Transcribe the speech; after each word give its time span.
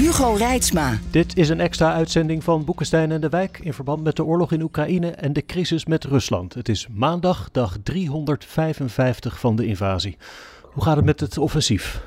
Hugo 0.00 0.32
Reitsma. 0.32 0.98
Dit 1.10 1.36
is 1.36 1.48
een 1.48 1.60
extra 1.60 1.92
uitzending 1.92 2.44
van 2.44 2.64
Boekenstein 2.64 3.12
en 3.12 3.20
de 3.20 3.28
Wijk 3.28 3.58
in 3.58 3.72
verband 3.72 4.02
met 4.02 4.16
de 4.16 4.24
oorlog 4.24 4.52
in 4.52 4.62
Oekraïne 4.62 5.10
en 5.10 5.32
de 5.32 5.46
crisis 5.46 5.86
met 5.86 6.04
Rusland. 6.04 6.54
Het 6.54 6.68
is 6.68 6.88
maandag, 6.88 7.50
dag 7.50 7.76
355 7.82 9.40
van 9.40 9.56
de 9.56 9.66
invasie. 9.66 10.16
Hoe 10.62 10.82
gaat 10.82 10.96
het 10.96 11.04
met 11.04 11.20
het 11.20 11.38
offensief? 11.38 12.06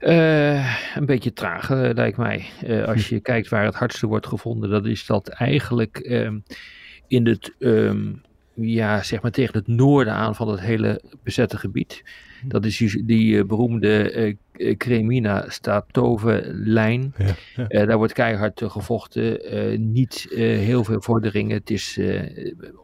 Uh, 0.00 0.96
een 0.96 1.06
beetje 1.06 1.32
traag, 1.32 1.70
uh, 1.70 1.90
lijkt 1.94 2.16
mij. 2.16 2.46
Uh, 2.66 2.84
als 2.84 3.08
je 3.08 3.20
kijkt 3.20 3.48
waar 3.48 3.64
het 3.64 3.74
hardste 3.74 4.06
wordt 4.06 4.26
gevonden, 4.26 4.70
dan 4.70 4.86
is 4.86 5.06
dat 5.06 5.28
eigenlijk 5.28 5.98
in 7.08 7.26
het, 7.26 7.54
um, 7.58 8.22
ja, 8.54 9.02
zeg 9.02 9.22
maar 9.22 9.30
tegen 9.30 9.58
het 9.58 9.66
noorden 9.66 10.14
aan 10.14 10.34
van 10.34 10.48
het 10.48 10.60
hele 10.60 11.02
bezette 11.22 11.56
gebied. 11.56 12.02
Dat 12.44 12.64
is 12.64 12.76
die, 12.76 13.04
die 13.04 13.44
beroemde 13.44 14.36
uh, 14.52 14.76
Kremina-Statove-lijn. 14.76 17.14
Ja, 17.16 17.34
ja. 17.56 17.66
uh, 17.68 17.86
daar 17.86 17.96
wordt 17.96 18.12
keihard 18.12 18.60
uh, 18.60 18.70
gevochten. 18.70 19.40
niet 19.92 20.26
heel 20.30 20.84
veel 20.84 21.00
vorderingen. 21.00 21.56
Het 21.56 21.70
is 21.70 22.00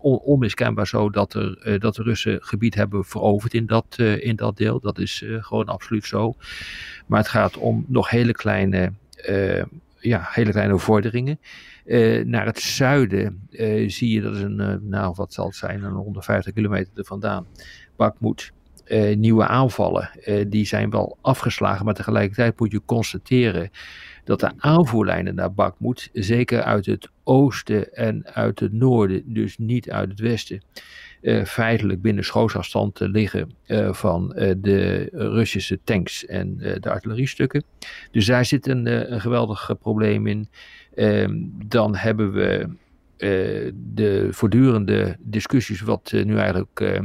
on, 0.00 0.18
onmiskenbaar 0.18 0.86
zo 0.86 1.10
dat, 1.10 1.34
er, 1.34 1.80
dat 1.80 1.94
de 1.94 2.02
Russen 2.02 2.38
gebied 2.42 2.74
hebben 2.74 3.04
veroverd 3.04 3.54
in 3.54 3.66
dat, 3.66 3.98
in 3.98 4.36
dat 4.36 4.56
deel. 4.56 4.80
Dat 4.80 4.98
is 4.98 5.24
gewoon 5.40 5.66
absoluut 5.66 6.04
zo. 6.04 6.34
Maar 7.06 7.18
het 7.18 7.28
gaat 7.28 7.56
om 7.56 7.84
nog 7.88 8.10
hele 8.10 8.32
kleine, 8.32 8.92
ja, 9.98 10.28
hele 10.30 10.50
kleine 10.50 10.78
vorderingen. 10.78 11.38
naar 12.24 12.46
het 12.46 12.60
zuiden 12.60 13.48
zie 13.86 14.10
je 14.10 14.20
dat 14.20 14.36
is 14.36 14.42
een, 14.42 14.88
nou 14.88 15.12
wat 15.16 15.32
zal 15.32 15.46
het 15.46 15.56
zijn, 15.56 15.82
een 15.82 15.92
150 15.92 16.52
kilometer 16.52 16.92
er 16.94 17.04
vandaan. 17.04 17.46
Bakmoed. 17.96 18.52
Uh, 18.88 19.16
nieuwe 19.16 19.46
aanvallen. 19.46 20.10
Uh, 20.26 20.44
die 20.48 20.66
zijn 20.66 20.90
wel 20.90 21.18
afgeslagen, 21.20 21.84
maar 21.84 21.94
tegelijkertijd 21.94 22.58
moet 22.58 22.72
je 22.72 22.82
constateren 22.84 23.70
dat 24.24 24.40
de 24.40 24.50
aanvoerlijnen 24.56 25.34
naar 25.34 25.52
Bakmoed, 25.52 26.10
zeker 26.12 26.62
uit 26.62 26.86
het 26.86 27.08
oosten 27.24 27.94
en 27.94 28.26
uit 28.34 28.60
het 28.60 28.72
noorden, 28.72 29.22
dus 29.26 29.58
niet 29.58 29.90
uit 29.90 30.10
het 30.10 30.20
westen, 30.20 30.62
uh, 31.20 31.44
feitelijk 31.44 32.02
binnen 32.02 32.24
schootsafstand 32.24 33.00
liggen 33.00 33.50
van 33.90 34.28
de 34.58 35.08
Russische 35.12 35.78
tanks 35.84 36.26
en 36.26 36.56
de 36.56 36.90
artilleriestukken. 36.90 37.64
Dus 38.10 38.26
daar 38.26 38.44
zit 38.44 38.66
een, 38.66 39.12
een 39.12 39.20
geweldig 39.20 39.72
probleem 39.78 40.26
in. 40.26 40.48
Ehm, 40.94 41.34
dan 41.66 41.96
hebben 41.96 42.32
we 42.32 42.68
de 43.94 44.28
voortdurende 44.30 45.16
discussies, 45.20 45.80
wat 45.80 46.12
nu 46.12 46.36
eigenlijk 46.36 47.02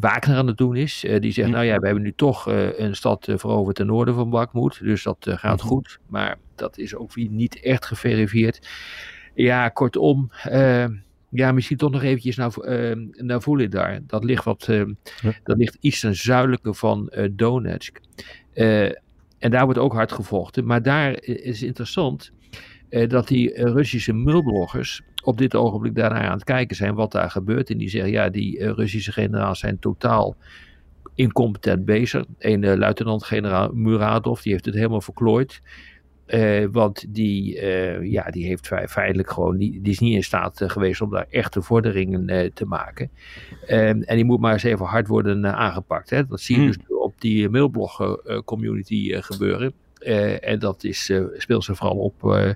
Wagner 0.00 0.36
aan 0.36 0.46
het 0.46 0.56
doen 0.56 0.76
is. 0.76 1.04
Uh, 1.04 1.20
die 1.20 1.32
zegt, 1.32 1.50
nou 1.50 1.64
ja, 1.64 1.78
we 1.78 1.84
hebben 1.84 2.04
nu 2.04 2.12
toch 2.16 2.48
uh, 2.48 2.78
een 2.78 2.96
stad 2.96 3.28
veroverd 3.34 3.76
ten 3.76 3.86
noorden 3.86 4.14
van 4.14 4.30
Bakmoed. 4.30 4.80
Dus 4.82 5.02
dat 5.02 5.26
gaat 5.30 5.62
mm. 5.62 5.68
goed. 5.68 5.98
Maar 6.06 6.38
dat 6.54 6.78
is 6.78 6.94
ook 6.94 7.14
weer 7.14 7.28
niet 7.28 7.60
echt 7.60 7.84
geverifieerd. 7.84 8.68
Ja, 9.34 9.68
kortom. 9.68 10.30
ja, 11.30 11.52
misschien 11.52 11.76
toch 11.76 11.90
nog 11.90 12.02
eventjes 12.02 12.36
naar, 12.36 12.52
naar 13.10 13.42
Volidar. 13.42 13.98
Dat 14.06 14.24
ligt, 14.24 14.44
wat, 14.44 14.64
ja. 14.66 14.86
dat 15.44 15.56
ligt 15.56 15.76
iets 15.80 16.00
ten 16.00 16.14
zuidelijke 16.14 16.74
van 16.74 17.12
Donetsk. 17.30 18.00
en 19.38 19.50
daar 19.50 19.64
wordt 19.64 19.78
ook 19.78 19.92
hard 19.92 20.12
gevochten. 20.12 20.66
Maar 20.66 20.82
daar 20.82 21.22
is 21.22 21.62
interessant 21.62 22.32
dat 23.08 23.28
die 23.28 23.64
Russische 23.64 24.12
mulbloggers 24.12 25.02
op 25.22 25.38
dit 25.38 25.54
ogenblik 25.54 25.94
daarnaar 25.94 26.24
aan 26.24 26.32
het 26.32 26.44
kijken 26.44 26.76
zijn 26.76 26.94
wat 26.94 27.12
daar 27.12 27.30
gebeurt. 27.30 27.70
En 27.70 27.78
die 27.78 27.88
zeggen, 27.88 28.10
ja, 28.10 28.28
die 28.28 28.58
uh, 28.58 28.70
Russische 28.70 29.12
generaals 29.12 29.58
zijn 29.58 29.78
totaal 29.78 30.36
incompetent 31.14 31.84
bezig. 31.84 32.24
Een 32.38 32.62
uh, 32.62 32.74
luitenant-generaal 32.74 33.70
Muradov, 33.72 34.40
die 34.40 34.52
heeft 34.52 34.64
het 34.64 34.74
helemaal 34.74 35.00
verklooid. 35.00 35.62
Uh, 36.26 36.66
want 36.70 37.14
die, 37.14 37.60
ja, 38.02 38.30
die 38.30 38.46
heeft 38.46 38.66
feitelijk 38.66 39.30
gewoon, 39.30 39.56
die, 39.56 39.80
die 39.80 39.92
is 39.92 39.98
niet 39.98 40.14
in 40.14 40.22
staat 40.22 40.62
geweest 40.66 41.00
om 41.00 41.10
daar 41.10 41.26
echte 41.30 41.62
vorderingen 41.62 42.52
te 42.54 42.64
maken. 42.64 43.10
Ehm, 43.66 44.02
en 44.02 44.16
die 44.16 44.24
moet 44.24 44.40
maar 44.40 44.52
eens 44.52 44.62
even 44.62 44.86
hard 44.86 45.06
worden 45.06 45.56
aangepakt. 45.56 46.10
Hè. 46.10 46.26
Dat 46.26 46.40
zie 46.40 46.56
je 46.56 46.62
hmm. 46.62 46.70
dus 46.70 46.96
op 46.98 47.20
die 47.20 47.48
mailblog 47.48 48.18
community 48.44 49.20
gebeuren. 49.20 49.72
en 50.40 50.58
dat 50.58 50.84
is, 50.84 51.12
speelt 51.36 51.64
ze 51.64 51.74
vooral 51.74 51.96
op 51.96 52.48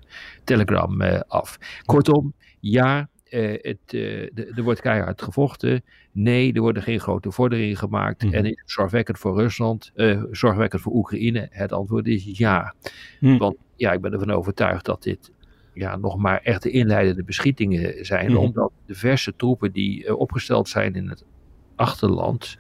Telegram 0.44 1.03
af. 1.28 1.58
Kortom, 1.84 2.34
ja, 2.64 3.08
uh, 3.30 3.54
het, 3.60 3.92
uh, 3.92 4.56
er 4.56 4.62
wordt 4.62 4.80
keihard 4.80 5.22
gevochten. 5.22 5.84
Nee, 6.12 6.52
er 6.52 6.60
worden 6.60 6.82
geen 6.82 7.00
grote 7.00 7.30
vorderingen 7.30 7.76
gemaakt. 7.76 8.22
Mm. 8.22 8.32
En 8.32 8.44
is 8.44 8.60
het 8.60 8.70
zorgwekkend 8.70 9.19
voor 9.19 9.41
Rusland, 9.41 9.92
uh, 9.94 10.22
zorgwekkend 10.30 10.82
voor 10.82 10.92
Oekraïne? 10.92 11.48
Het 11.50 11.72
antwoord 11.72 12.06
is 12.06 12.38
ja. 12.38 12.74
Mm. 13.20 13.38
Want 13.38 13.56
ja, 13.76 13.92
ik 13.92 14.00
ben 14.00 14.12
ervan 14.12 14.30
overtuigd 14.30 14.84
dat 14.84 15.03
dit 15.03 15.32
ja, 15.74 15.97
nog 15.97 16.16
maar 16.16 16.41
echte 16.42 16.70
inleidende 16.70 17.24
beschietingen 17.24 18.06
zijn. 18.06 18.30
Mm. 18.30 18.36
Omdat 18.36 18.72
diverse 18.86 19.36
troepen 19.36 19.72
die 19.72 20.16
opgesteld 20.16 20.69
zijn 20.69 20.94
in 20.94 21.08
het 21.08 21.24
achterland, 21.76 22.58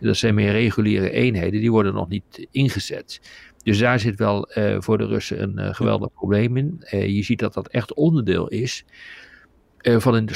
dat 0.00 0.16
zijn 0.16 0.34
meer 0.34 0.52
reguliere 0.52 1.10
eenheden, 1.10 1.60
die 1.60 1.70
worden 1.70 1.94
nog 1.94 2.08
niet 2.08 2.46
ingezet. 2.50 3.20
Dus 3.62 3.78
daar 3.78 4.00
zit 4.00 4.18
wel 4.18 4.48
voor 4.78 4.98
de 4.98 5.06
Russen 5.06 5.58
een 5.58 5.74
geweldig 5.74 6.12
probleem 6.12 6.56
in. 6.56 6.84
je 6.90 7.22
ziet 7.22 7.38
dat 7.38 7.54
dat 7.54 7.68
echt 7.68 7.94
onderdeel 7.94 8.48
is 8.48 8.84
uh, 9.82 9.98
van 9.98 10.14
een 10.14 10.28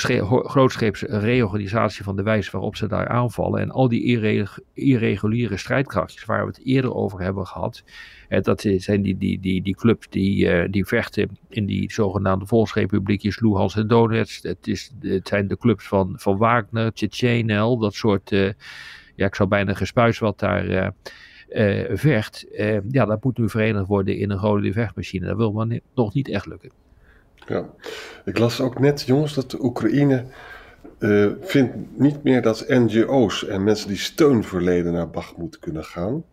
grootscheepse 0.45 1.06
reorganisatie 1.06 2.05
van 2.05 2.17
de 2.17 2.23
wijze 2.23 2.51
waarop 2.51 2.77
ze 2.77 2.87
daar 2.87 3.09
aanvallen. 3.09 3.61
En 3.61 3.71
al 3.71 3.89
die 3.89 4.05
irre 4.05 4.49
irreguliere 4.75 5.56
strijdkrachtjes 5.56 6.25
waar 6.25 6.41
we 6.41 6.47
het 6.47 6.65
eerder 6.65 6.95
over 6.95 7.21
hebben 7.21 7.47
gehad. 7.47 7.83
Uh, 8.29 8.41
dat 8.41 8.67
zijn 8.77 9.03
die, 9.03 9.19
die, 9.19 9.41
die, 9.41 9.62
die 9.62 9.75
clubs 9.75 10.09
die, 10.09 10.47
uh, 10.47 10.65
die 10.71 10.87
vechten 10.87 11.39
in 11.49 11.67
die 11.67 11.93
zogenaamde 11.93 12.47
volksrepubliekjes 12.47 13.41
Luhansk 13.41 13.77
en 13.77 13.89
Donetsk. 13.89 14.43
Het, 14.43 14.67
is, 14.67 14.93
het 15.00 15.29
zijn 15.29 15.49
de 15.49 15.59
clubs 15.59 15.89
van, 15.89 16.12
van 16.17 16.37
Wagner, 16.37 16.93
Tsjetsjenel, 16.93 17.79
dat 17.79 17.95
soort, 17.95 18.31
ja 19.17 19.27
ik 19.27 19.34
zou 19.34 19.49
bijna 19.49 19.75
gespuis 19.75 20.19
wat 20.19 20.39
daar... 20.39 20.93
vecht, 21.89 22.47
ja, 22.91 23.05
dat 23.05 23.25
moet 23.25 23.39
nu 23.39 23.49
verenigd 23.49 23.87
worden 23.87 24.17
in 24.17 24.31
een 24.31 24.39
rode 24.39 24.73
vechtmachine. 24.73 25.27
Dat 25.27 25.37
wil 25.37 25.53
maar 25.53 25.79
nog 25.95 26.15
niet 26.15 26.29
echt 26.29 26.47
lukken. 26.47 26.71
Ja, 27.47 27.65
ik 28.25 28.39
las 28.39 28.61
ook 28.61 28.78
net, 28.78 29.03
jongens, 29.03 29.34
dat 29.34 29.51
de 29.51 29.65
Oekraïne 29.65 30.25
uh, 30.99 31.31
vindt 31.41 31.77
niet 31.99 32.23
meer 32.23 32.43
dat 32.43 32.65
NGO's 32.69 33.47
en 33.47 33.65
mensen 33.65 33.89
die 33.89 33.99
steun 33.99 34.45
verleden 34.45 34.93
naar 34.93 35.11
Bakhmut 35.11 35.59
kunnen 35.59 35.84
gaan. 35.84 36.25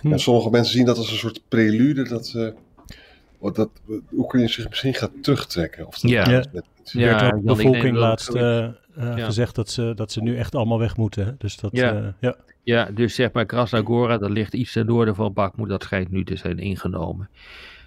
Hm. 0.00 0.12
En 0.12 0.18
sommige 0.18 0.50
mensen 0.50 0.72
zien 0.72 0.84
dat 0.84 0.96
als 0.96 1.10
een 1.10 1.16
soort 1.16 1.42
prelude 1.48 2.08
dat, 2.08 2.32
uh, 2.36 3.52
dat 3.52 3.70
Oekraïne 4.12 4.48
zich 4.48 4.68
misschien 4.68 4.94
gaat 4.94 5.10
terugtrekken. 5.22 5.86
Of 5.86 5.98
dat 5.98 6.10
ja, 6.10 6.30
ja. 6.30 6.44
Met, 6.52 6.64
ja, 6.82 7.30
de 7.30 7.40
bevolking 7.42 7.96
laatst 7.96 8.34
uh, 8.34 8.68
ja. 8.96 9.24
gezegd 9.24 9.54
dat 9.54 9.70
ze, 9.70 9.92
dat 9.94 10.12
ze 10.12 10.22
nu 10.22 10.36
echt 10.36 10.54
allemaal 10.54 10.78
weg 10.78 10.96
moeten. 10.96 11.34
Dus 11.38 11.56
dat, 11.56 11.70
ja. 11.72 12.14
ja. 12.20 12.36
ja, 12.62 12.90
dus 12.94 13.14
zeg 13.14 13.32
maar 13.32 13.46
Krasnagora, 13.46 14.18
dat 14.18 14.30
ligt 14.30 14.54
iets 14.54 14.72
ten 14.72 14.86
noorden 14.86 15.14
van 15.14 15.32
Bakhmut, 15.32 15.68
dat 15.68 15.82
schijnt 15.82 16.10
nu 16.10 16.24
te 16.24 16.36
zijn 16.36 16.58
ingenomen. 16.58 17.28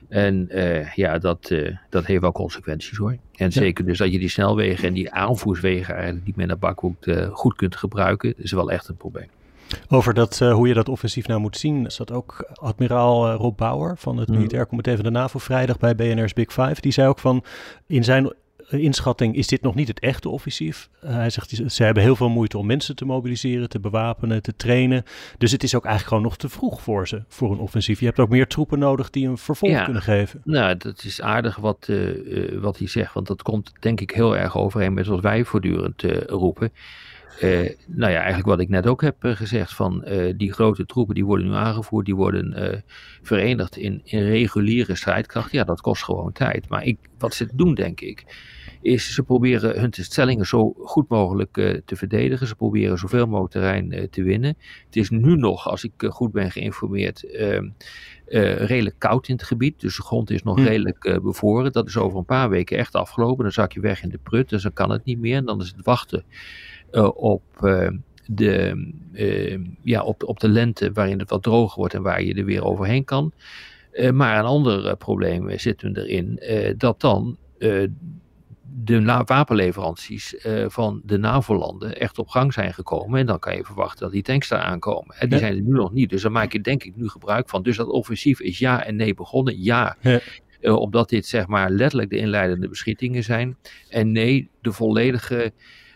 En 0.10 0.48
uh, 0.52 0.94
ja, 0.94 1.18
dat, 1.18 1.50
uh, 1.50 1.76
dat 1.90 2.06
heeft 2.06 2.22
wel 2.22 2.32
consequenties 2.32 2.98
hoor. 2.98 3.18
En 3.36 3.52
zeker 3.52 3.86
dus 3.86 3.98
dat 3.98 4.12
je 4.12 4.20
die 4.20 4.30
snelwegen 4.30 4.88
en 4.88 4.94
die 4.94 5.12
aanvoerswegen 5.12 5.96
eigenlijk 5.96 6.26
niet 6.26 6.36
meer 6.36 6.48
naar 6.48 6.58
Bakhoek 6.58 7.06
uh, 7.06 7.28
goed 7.32 7.56
kunt 7.56 7.76
gebruiken, 7.76 8.34
is 8.38 8.52
wel 8.52 8.72
echt 8.72 8.88
een 8.88 8.98
probleem. 8.98 9.28
Over 9.90 10.14
dat, 10.14 10.40
hoe 10.40 10.68
je 10.68 10.74
dat 10.74 10.90
offensief 10.90 11.28
nou 11.28 11.40
moet 11.40 11.58
zien, 11.58 11.92
zat 11.92 12.12
ook 12.12 12.54
admiraal 12.54 13.32
Rob 13.32 13.58
Bauer 13.58 13.98
van 13.98 14.18
het 14.18 14.30
mm. 14.30 14.36
Militair 14.36 14.68
Comité 14.68 14.96
van 14.96 15.04
de 15.04 15.12
NAVO 15.12 15.40
vrijdag 15.40 15.78
bij 15.78 15.96
BNR's 15.96 16.34
Big 16.34 16.54
Five. 16.54 16.82
Die 16.82 16.92
zei 16.92 17.08
ook 17.08 17.20
van, 17.20 17.44
in 17.88 18.04
zijn 18.04 18.34
inschatting 18.70 19.36
is 19.36 19.48
dit 19.48 19.62
nog 19.62 19.76
niet 19.76 19.88
het 19.88 20.00
echte 20.00 20.30
offensief. 20.30 20.90
Uh, 21.04 21.10
hij 21.14 21.30
zegt, 21.30 21.62
ze 21.68 21.84
hebben 21.84 22.04
heel 22.04 22.16
veel 22.16 22.30
moeite 22.30 22.58
om 22.58 22.66
mensen 22.66 22.96
te 22.96 23.06
mobiliseren, 23.06 23.70
te 23.70 23.80
bewapenen, 23.80 24.42
te 24.42 24.56
trainen. 24.56 25.04
Dus 25.38 25.52
het 25.52 25.64
is 25.64 25.76
ook 25.76 25.86
eigenlijk 25.86 26.16
gewoon 26.16 26.30
nog 26.30 26.38
te 26.38 26.50
vroeg 26.50 26.82
voor 26.82 27.08
ze, 27.08 27.24
voor 27.28 27.52
een 27.52 27.60
offensief. 27.60 28.00
Je 28.00 28.06
hebt 28.06 28.20
ook 28.20 28.30
meer 28.30 28.48
troepen 28.48 28.80
nodig 28.80 29.10
die 29.10 29.28
een 29.28 29.38
vervolg 29.38 29.84
kunnen 29.84 30.02
geven. 30.02 30.42
Nou, 30.44 30.78
dat 30.78 31.04
is 31.04 31.22
aardig 31.22 31.56
wat, 31.56 31.88
uh, 31.90 32.60
wat 32.62 32.78
hij 32.78 32.88
zegt, 32.88 33.14
want 33.14 33.28
dat 33.28 33.42
komt 33.42 33.74
denk 33.80 34.02
ik 34.02 34.12
heel 34.12 34.38
erg 34.38 34.58
overeen 34.58 34.94
met 34.94 35.08
wat 35.08 35.22
wij 35.22 35.44
voortdurend 35.44 36.04
roepen. 36.28 36.72
Nou 37.88 38.12
ja, 38.12 38.18
eigenlijk 38.18 38.46
wat 38.46 38.60
ik 38.60 38.70
net 38.70 38.88
ook 38.88 39.02
heb 39.02 39.16
gezegd, 39.20 39.74
van 39.74 40.06
die 40.38 40.54
grote 40.54 40.86
troepen 40.86 41.16
die 41.16 41.26
worden 41.26 41.48
nu 41.48 41.54
aangevoerd, 41.54 42.06
die 42.06 42.16
worden 42.16 42.84
verenigd 43.22 43.78
in, 43.78 44.02
in 44.04 44.24
reguliere 44.24 44.96
strijdkracht. 44.96 45.52
Ja, 45.52 45.64
dat 45.64 45.82
kost 45.82 46.04
gewoon 46.04 46.32
tijd. 46.32 46.70
Maar 46.70 46.84
ik, 46.84 46.98
wat 47.18 47.34
ze 47.34 47.48
doen, 47.54 47.74
denk 47.74 48.02
ik, 48.02 48.26
is 48.84 49.14
ze 49.14 49.24
proberen 49.24 49.80
hun 49.80 49.94
stellingen 49.94 50.46
zo 50.46 50.74
goed 50.78 51.10
mogelijk 51.10 51.58
uh, 51.58 51.78
te 51.86 51.96
verdedigen. 51.96 52.48
Ze 52.48 52.56
proberen 52.56 52.98
zoveel 52.98 53.26
mogelijk 53.26 53.52
terrein 53.52 53.94
uh, 53.94 54.04
te 54.04 54.24
winnen. 54.24 54.58
Het 54.86 54.96
is 54.96 55.10
nu 55.10 55.36
nog, 55.36 55.68
als 55.68 55.84
ik 55.84 56.04
uh, 56.04 56.12
goed 56.12 56.32
ben 56.32 56.52
geïnformeerd, 56.52 57.24
ehm, 57.24 57.70
redelijk 58.66 58.96
koud 59.00 59.28
in 59.28 59.36
het 59.36 59.44
gebied. 59.44 59.80
Dus 59.80 59.96
de 59.96 60.02
grond 60.02 60.30
is 60.30 60.44
nog 60.44 60.58
hm. 60.58 60.64
redelijk 60.64 61.20
bevroren. 61.24 61.72
Dat 61.72 61.88
is 61.88 61.98
over 61.98 62.18
een 62.18 62.26
paar 62.26 62.50
weken 62.50 62.78
echt 62.78 62.96
afgelopen. 62.96 63.44
Dan 63.44 63.54
zak 63.54 63.72
je 63.72 63.80
weg 63.80 64.04
in 64.04 64.10
de 64.10 64.20
prut, 64.24 64.50
dus 64.50 64.64
dan 64.64 64.74
kan 64.74 64.90
het 64.90 65.06
niet 65.06 65.20
meer. 65.20 65.38
En 65.38 65.46
dan 65.46 65.62
is 65.62 65.68
het 65.68 65.86
wachten 65.86 66.24
op 67.16 67.44
de, 68.26 68.92
ja, 69.82 70.04
op, 70.04 70.24
op 70.24 70.40
de 70.40 70.50
lente 70.50 70.92
waarin 70.92 71.20
het 71.20 71.30
wat 71.30 71.44
droger 71.44 71.78
wordt 71.78 71.94
en 71.94 72.02
waar 72.02 72.24
je 72.24 72.34
er 72.34 72.46
weer 72.46 72.64
overheen 72.64 73.04
kan. 73.04 73.32
maar 74.14 74.40
een 74.40 74.46
ander 74.46 74.98
probleem 74.98 75.60
zit 75.60 75.84
erin, 75.84 76.40
dat 76.78 77.02
dan 77.02 77.38
de 78.84 79.24
wapenleveranties 79.26 80.36
van 80.68 81.02
de 81.06 81.18
NAVO-landen 81.18 82.00
echt 82.00 82.20
op 82.20 82.28
gang 82.28 82.54
zijn 82.54 82.74
gekomen. 82.74 83.20
En 83.20 83.26
dan 83.26 83.40
kan 83.40 83.56
je 83.56 83.64
verwachten 83.64 84.00
dat 84.00 84.12
die 84.12 84.22
tanks 84.22 84.48
daar 84.48 84.60
aankomen. 84.60 85.16
En 85.16 85.30
die 85.30 85.40
zijn 85.40 85.56
er 85.56 85.62
nu 85.62 85.72
nog 85.72 85.94
niet. 85.94 86.10
Dus 86.10 86.22
daar 86.22 86.32
maak 86.32 86.52
je 86.52 86.62
denk 86.62 86.84
ik 86.84 86.96
nu 86.96 87.08
gebruik 87.10 87.50
van. 87.50 87.64
Dus 87.64 87.78
dat 87.78 87.88
offensief 87.88 88.42
is 88.42 88.60
ja 88.60 88.86
en 88.86 88.96
nee 88.96 89.14
begonnen. 89.14 89.62
Ja, 89.62 89.98
ja. 90.02 90.20
Omdat 90.76 91.10
dit 91.10 91.26
zeg 91.26 91.48
maar 91.48 91.70
letterlijk 91.70 92.10
de 92.10 92.18
inleidende 92.18 92.68
beschietingen 92.68 93.24
zijn. 93.24 93.58
En 93.90 94.12
nee, 94.12 94.50
de 94.62 94.72
volledige 94.72 95.52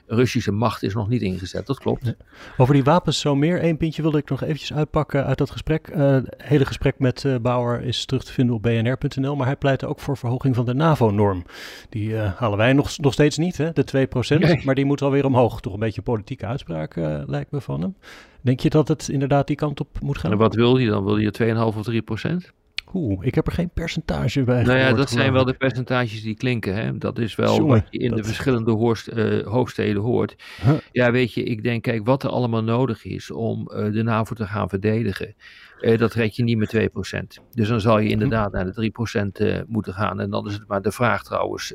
Russische 0.07 0.51
macht 0.51 0.83
is 0.83 0.93
nog 0.93 1.09
niet 1.09 1.21
ingezet. 1.21 1.65
Dat 1.65 1.79
klopt. 1.79 2.15
Over 2.57 2.73
die 2.73 2.83
wapens 2.83 3.19
zo 3.19 3.35
meer. 3.35 3.63
Eén 3.63 3.77
puntje 3.77 4.01
wilde 4.01 4.17
ik 4.17 4.29
nog 4.29 4.43
eventjes 4.43 4.73
uitpakken 4.73 5.25
uit 5.25 5.37
dat 5.37 5.51
gesprek. 5.51 5.87
Uh, 5.87 5.97
het 5.97 6.33
hele 6.37 6.65
gesprek 6.65 6.99
met 6.99 7.23
uh, 7.23 7.35
Bauer 7.35 7.81
is 7.81 8.05
terug 8.05 8.23
te 8.23 8.33
vinden 8.33 8.55
op 8.55 8.61
bnr.nl. 8.61 9.35
Maar 9.35 9.45
hij 9.45 9.55
pleitte 9.55 9.87
ook 9.87 9.99
voor 9.99 10.17
verhoging 10.17 10.55
van 10.55 10.65
de 10.65 10.73
NAVO-norm. 10.73 11.45
Die 11.89 12.09
uh, 12.09 12.33
halen 12.35 12.57
wij 12.57 12.73
nog, 12.73 12.97
nog 12.97 13.13
steeds 13.13 13.37
niet, 13.37 13.57
hè? 13.57 13.71
de 13.73 14.07
2%. 14.35 14.37
Nee. 14.39 14.61
Maar 14.65 14.75
die 14.75 14.85
moet 14.85 15.01
alweer 15.01 15.25
omhoog. 15.25 15.61
Toch 15.61 15.73
een 15.73 15.79
beetje 15.79 15.97
een 15.97 16.03
politieke 16.03 16.45
uitspraak 16.45 16.95
lijkt 17.25 17.51
me 17.51 17.61
van 17.61 17.81
hem. 17.81 17.95
Denk 18.41 18.59
je 18.59 18.69
dat 18.69 18.87
het 18.87 19.09
inderdaad 19.09 19.47
die 19.47 19.55
kant 19.55 19.79
op 19.79 20.01
moet 20.01 20.17
gaan? 20.17 20.31
En 20.31 20.37
wat 20.37 20.55
wil 20.55 20.75
hij 20.75 20.85
dan? 20.85 21.03
Wil 21.03 21.17
hij 21.17 21.33
2,5 21.71 21.77
of 21.77 21.89
3%? 22.25 22.55
Oeh, 22.93 23.25
ik 23.25 23.35
heb 23.35 23.47
er 23.47 23.53
geen 23.53 23.69
percentage 23.69 24.43
bij. 24.43 24.63
Nou 24.63 24.77
ja, 24.77 24.93
dat 24.93 25.09
zijn 25.09 25.33
wel 25.33 25.45
de 25.45 25.53
percentages 25.53 26.21
die 26.21 26.35
klinken. 26.35 26.75
Hè? 26.75 26.97
Dat 26.97 27.19
is 27.19 27.35
wel 27.35 27.67
wat 27.67 27.83
je 27.89 27.99
in 27.99 28.15
de 28.15 28.23
verschillende 28.23 28.71
hoorst, 28.71 29.09
uh, 29.13 29.45
hoofdsteden 29.47 30.01
hoort. 30.01 30.35
Ja, 30.91 31.11
weet 31.11 31.33
je, 31.33 31.43
ik 31.43 31.63
denk, 31.63 31.83
kijk, 31.83 32.05
wat 32.05 32.23
er 32.23 32.29
allemaal 32.29 32.63
nodig 32.63 33.05
is 33.05 33.31
om 33.31 33.69
uh, 33.71 33.91
de 33.91 34.03
NAVO 34.03 34.35
te 34.35 34.45
gaan 34.45 34.69
verdedigen. 34.69 35.35
Uh, 35.79 35.97
dat 35.97 36.13
red 36.13 36.35
je 36.35 36.43
niet 36.43 36.57
met 36.57 36.89
2%. 37.39 37.43
Dus 37.51 37.67
dan 37.67 37.81
zal 37.81 37.99
je 37.99 38.09
inderdaad 38.09 38.51
naar 38.51 38.65
de 38.65 39.61
3% 39.63 39.67
moeten 39.67 39.93
gaan. 39.93 40.19
En 40.19 40.29
dan 40.29 40.47
is 40.47 40.53
het 40.53 40.67
maar 40.67 40.81
de 40.81 40.91
vraag 40.91 41.23
trouwens. 41.23 41.73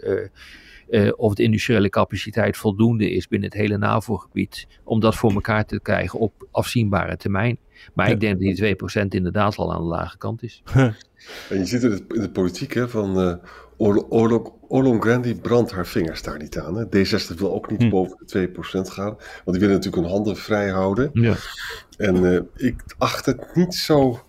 Of 1.16 1.34
de 1.34 1.42
industriële 1.42 1.88
capaciteit 1.88 2.56
voldoende 2.56 3.10
is 3.10 3.28
binnen 3.28 3.48
het 3.48 3.58
hele 3.58 3.76
NAVO-gebied 3.76 4.66
om 4.84 5.00
dat 5.00 5.14
voor 5.14 5.32
elkaar 5.32 5.66
te 5.66 5.80
krijgen 5.80 6.18
op 6.18 6.48
afzienbare 6.50 7.16
termijn. 7.16 7.58
Maar 7.94 8.10
ik 8.10 8.20
denk 8.20 8.40
dat 8.40 8.56
die 8.56 8.76
2% 9.04 9.06
inderdaad 9.08 9.56
al 9.56 9.72
aan 9.72 9.80
de 9.80 9.86
lage 9.86 10.18
kant 10.18 10.42
is. 10.42 10.62
en 11.48 11.58
je 11.58 11.64
ziet 11.64 11.82
in, 11.82 12.04
in 12.08 12.20
de 12.20 12.30
politiek 12.30 12.74
hè, 12.74 12.88
van 12.88 13.20
uh, 13.20 13.34
Ollongren 14.68 15.22
die 15.22 15.34
brandt 15.34 15.72
haar 15.72 15.86
vingers 15.86 16.22
daar 16.22 16.38
niet 16.38 16.58
aan. 16.58 16.76
Hè. 16.76 16.84
D60 16.84 17.36
wil 17.36 17.52
ook 17.52 17.70
niet 17.70 17.82
hm. 17.82 17.88
boven 17.90 18.16
de 18.26 18.48
2% 18.48 18.52
gaan, 18.80 19.16
want 19.44 19.58
die 19.58 19.60
willen 19.60 19.74
natuurlijk 19.74 20.02
hun 20.02 20.12
handen 20.12 20.36
vrij 20.36 20.68
houden. 20.68 21.10
Ja. 21.12 21.34
En 21.96 22.16
uh, 22.16 22.40
ik 22.56 22.82
acht 22.98 23.26
het 23.26 23.54
niet 23.54 23.74
zo 23.74 24.20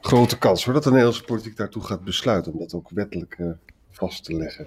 grote 0.00 0.38
kans 0.38 0.64
hoor, 0.64 0.74
dat 0.74 0.82
de 0.82 0.88
Nederlandse 0.90 1.24
politiek 1.24 1.56
daartoe 1.56 1.82
gaat 1.82 2.04
besluiten 2.04 2.52
om 2.52 2.58
dat 2.58 2.74
ook 2.74 2.90
wettelijk 2.90 3.36
uh, 3.38 3.50
vast 3.90 4.24
te 4.24 4.34
leggen. 4.36 4.66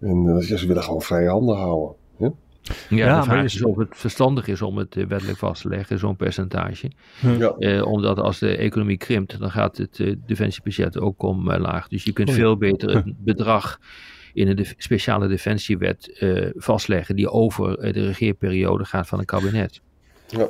En 0.00 0.24
uh, 0.24 0.38
ze 0.38 0.66
willen 0.66 0.82
gewoon 0.82 1.02
vrije 1.02 1.28
handen 1.28 1.56
houden. 1.56 1.96
Hè? 2.18 2.28
Ja, 2.88 3.18
de 3.18 3.24
vraag 3.24 3.44
is 3.44 3.62
of 3.62 3.76
het 3.76 3.88
verstandig 3.90 4.46
is 4.46 4.62
om 4.62 4.78
het 4.78 4.96
eh, 4.96 5.06
wettelijk 5.06 5.38
vast 5.38 5.62
te 5.62 5.68
leggen, 5.68 5.98
zo'n 5.98 6.16
percentage. 6.16 6.90
Ja. 7.38 7.54
Eh, 7.58 7.86
omdat 7.86 8.18
als 8.18 8.38
de 8.38 8.56
economie 8.56 8.96
krimpt, 8.96 9.38
dan 9.38 9.50
gaat 9.50 9.76
het 9.76 9.98
uh, 9.98 10.16
defensiebudget 10.26 10.98
ook 10.98 11.22
omlaag. 11.22 11.82
Uh, 11.82 11.88
dus 11.88 12.04
je 12.04 12.12
kunt 12.12 12.28
oh 12.28 12.34
veel 12.34 12.56
beter 12.56 12.94
het 12.94 13.12
bedrag 13.24 13.78
in 14.32 14.48
een 14.48 14.56
de 14.56 14.74
speciale 14.76 15.28
defensiewet 15.28 16.18
uh, 16.20 16.50
vastleggen 16.54 17.16
die 17.16 17.30
over 17.30 17.92
de 17.92 18.06
regeerperiode 18.06 18.84
gaat 18.84 19.06
van 19.06 19.18
een 19.18 19.24
kabinet. 19.24 19.80
Ja. 20.26 20.48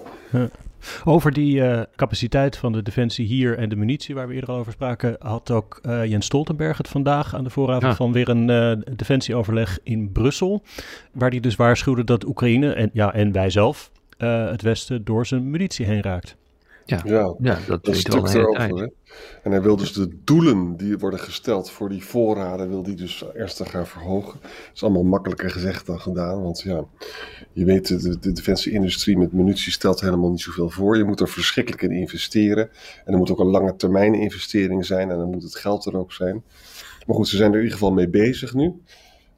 Over 1.05 1.33
die 1.33 1.57
uh, 1.57 1.83
capaciteit 1.97 2.57
van 2.57 2.73
de 2.73 2.83
defensie 2.83 3.27
hier 3.27 3.59
en 3.59 3.69
de 3.69 3.77
munitie 3.77 4.15
waar 4.15 4.29
we 4.29 4.35
eerder 4.35 4.51
al 4.51 4.59
over 4.59 4.73
spraken, 4.73 5.17
had 5.19 5.51
ook 5.51 5.79
uh, 5.83 6.05
Jens 6.05 6.27
Stoltenberg 6.27 6.79
het 6.79 6.89
vandaag 6.89 7.35
aan 7.35 7.45
de 7.45 7.51
vooravond 7.51 7.83
ja. 7.83 7.95
van 7.95 8.13
weer 8.13 8.29
een 8.29 8.49
uh, 8.49 8.97
defensieoverleg 8.97 9.79
in 9.83 10.13
Brussel. 10.13 10.63
Waar 11.13 11.31
hij 11.31 11.41
dus 11.41 11.57
waarschuwde 11.57 12.05
dat 12.05 12.27
Oekraïne 12.27 12.73
en, 12.73 12.91
ja, 12.93 13.15
en 13.15 13.33
wij 13.33 13.51
zelf 13.51 13.93
het 14.17 14.63
Westen 14.63 15.05
door 15.05 15.27
zijn 15.27 15.51
munitie 15.51 15.87
heen 15.87 16.03
raakt. 16.03 16.37
Ja, 16.87 17.01
ja, 17.05 17.35
ja 17.39 17.59
dat, 17.67 17.85
dat 17.85 17.97
stuk 17.97 18.29
erover. 18.29 18.93
En 19.43 19.51
hij 19.51 19.63
wil 19.63 19.77
dus 19.77 19.93
de 19.93 20.19
doelen 20.25 20.77
die 20.77 20.99
worden 20.99 21.19
gesteld 21.19 21.71
voor 21.71 21.89
die 21.89 22.05
voorraden, 22.05 22.69
wil 22.69 22.83
die 22.83 22.95
dus 22.95 23.25
ernstig 23.35 23.71
gaan 23.71 23.87
verhogen. 23.87 24.41
Dat 24.41 24.71
is 24.75 24.83
allemaal 24.83 25.03
makkelijker 25.03 25.51
gezegd 25.51 25.87
dan 25.87 26.01
gedaan, 26.01 26.43
want 26.43 26.61
ja, 26.61 26.85
je 27.53 27.65
weet, 27.65 27.89
de, 27.89 28.19
de 28.19 28.33
defensieindustrie 28.33 29.19
met 29.19 29.33
munitie 29.33 29.73
stelt 29.73 30.01
helemaal 30.01 30.31
niet 30.31 30.41
zoveel 30.41 30.71
voor. 30.71 30.97
Je 30.97 31.05
moet 31.05 31.21
er 31.21 31.29
verschrikkelijk 31.29 31.83
in 31.83 31.91
investeren. 31.91 32.69
En 33.05 33.13
er 33.13 33.19
moet 33.19 33.31
ook 33.31 33.39
een 33.41 33.47
lange 33.47 33.77
termijn 33.77 34.15
investering 34.15 34.87
zijn 34.87 35.11
en 35.11 35.19
dan 35.19 35.31
moet 35.31 35.43
het 35.43 35.57
geld 35.57 35.87
er 35.87 35.97
ook 35.97 36.13
zijn. 36.13 36.43
Maar 37.07 37.17
goed, 37.17 37.29
ze 37.29 37.37
zijn 37.37 37.51
er 37.51 37.57
in 37.57 37.63
ieder 37.63 37.79
geval 37.79 37.93
mee 37.95 38.09
bezig 38.09 38.55
nu. 38.55 38.75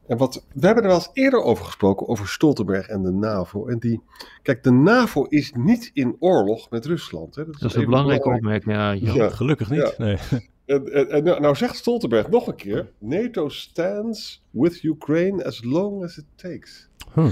En 0.07 0.17
wat, 0.17 0.45
we 0.53 0.65
hebben 0.65 0.83
er 0.83 0.89
wel 0.89 0.97
eens 0.97 1.09
eerder 1.13 1.41
over 1.41 1.65
gesproken, 1.65 2.07
over 2.07 2.27
Stoltenberg 2.27 2.87
en 2.87 3.01
de 3.01 3.11
NAVO. 3.11 3.67
En 3.67 3.79
die, 3.79 4.01
kijk, 4.41 4.63
de 4.63 4.71
NAVO 4.71 5.23
is 5.23 5.51
niet 5.55 5.89
in 5.93 6.15
oorlog 6.19 6.69
met 6.69 6.85
Rusland. 6.85 7.35
Hè. 7.35 7.45
Dat 7.45 7.53
is, 7.53 7.59
dat 7.59 7.69
is 7.69 7.75
een 7.77 7.85
belangrijke 7.85 8.29
opmerking, 8.29 8.75
ja, 8.75 8.91
ja, 8.91 9.29
Gelukkig 9.29 9.69
niet, 9.69 9.93
ja. 9.97 10.05
nee. 10.05 10.17
En, 10.67 10.93
en, 10.93 11.09
en, 11.09 11.23
nou, 11.23 11.41
nou 11.41 11.55
zegt 11.55 11.75
Stoltenberg 11.75 12.29
nog 12.29 12.47
een 12.47 12.55
keer, 12.55 12.91
NATO 12.99 13.49
stands 13.49 14.43
with 14.51 14.83
Ukraine 14.83 15.45
as 15.45 15.63
long 15.63 16.03
as 16.03 16.17
it 16.17 16.25
takes. 16.35 16.89
Huh. 17.13 17.29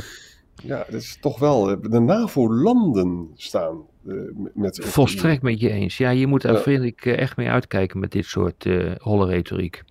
Ja, 0.63 0.77
dat 0.77 1.01
is 1.01 1.17
toch 1.21 1.39
wel, 1.39 1.71
eh, 1.71 1.77
de 1.81 1.99
NAVO-landen 1.99 3.29
staan 3.35 3.85
uh, 4.05 4.21
met... 4.53 4.79
Volstrekt 4.83 5.41
met 5.41 5.59
je 5.59 5.69
eens. 5.69 5.97
Ja, 5.97 6.09
je 6.09 6.27
moet 6.27 6.41
daar, 6.41 6.53
ja. 6.53 6.59
vind 6.59 6.83
ik, 6.83 7.05
eh, 7.05 7.17
echt 7.17 7.37
mee 7.37 7.49
uitkijken 7.49 7.99
met 7.99 8.11
dit 8.11 8.25
soort 8.25 8.65
uh, 8.65 8.91
holle 8.97 9.25
retoriek. 9.25 9.83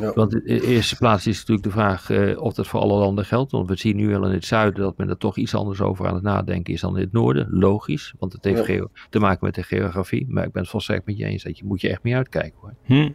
Ja. 0.00 0.12
Want 0.14 0.34
in 0.34 0.40
de 0.44 0.66
eerste 0.66 0.96
plaats 0.96 1.26
is 1.26 1.38
natuurlijk 1.38 1.66
de 1.66 1.72
vraag 1.72 2.10
uh, 2.10 2.40
of 2.40 2.54
dat 2.54 2.66
voor 2.66 2.80
alle 2.80 2.98
landen 2.98 3.24
geldt. 3.24 3.52
Want 3.52 3.68
we 3.68 3.76
zien 3.76 3.96
nu 3.96 4.08
wel 4.08 4.24
in 4.26 4.32
het 4.32 4.44
zuiden 4.44 4.82
dat 4.82 4.96
men 4.96 5.08
er 5.08 5.18
toch 5.18 5.36
iets 5.36 5.54
anders 5.54 5.80
over 5.80 6.06
aan 6.06 6.14
het 6.14 6.22
nadenken 6.22 6.74
is 6.74 6.80
dan 6.80 6.96
in 6.96 7.02
het 7.02 7.12
noorden. 7.12 7.46
Logisch, 7.50 8.14
want 8.18 8.32
het 8.32 8.44
heeft 8.44 8.66
ja. 8.66 8.86
te 9.10 9.18
maken 9.18 9.44
met 9.44 9.54
de 9.54 9.62
geografie. 9.62 10.26
Maar 10.28 10.44
ik 10.44 10.52
ben 10.52 10.62
het 10.62 10.70
volstrekt 10.70 11.06
met 11.06 11.16
je 11.16 11.24
eens 11.24 11.42
dat 11.42 11.58
je 11.58 11.64
moet 11.64 11.80
je 11.80 11.88
echt 11.88 12.02
mee 12.02 12.16
uitkijken 12.16 12.58
hoor. 12.60 12.74
Hm. 12.84 13.10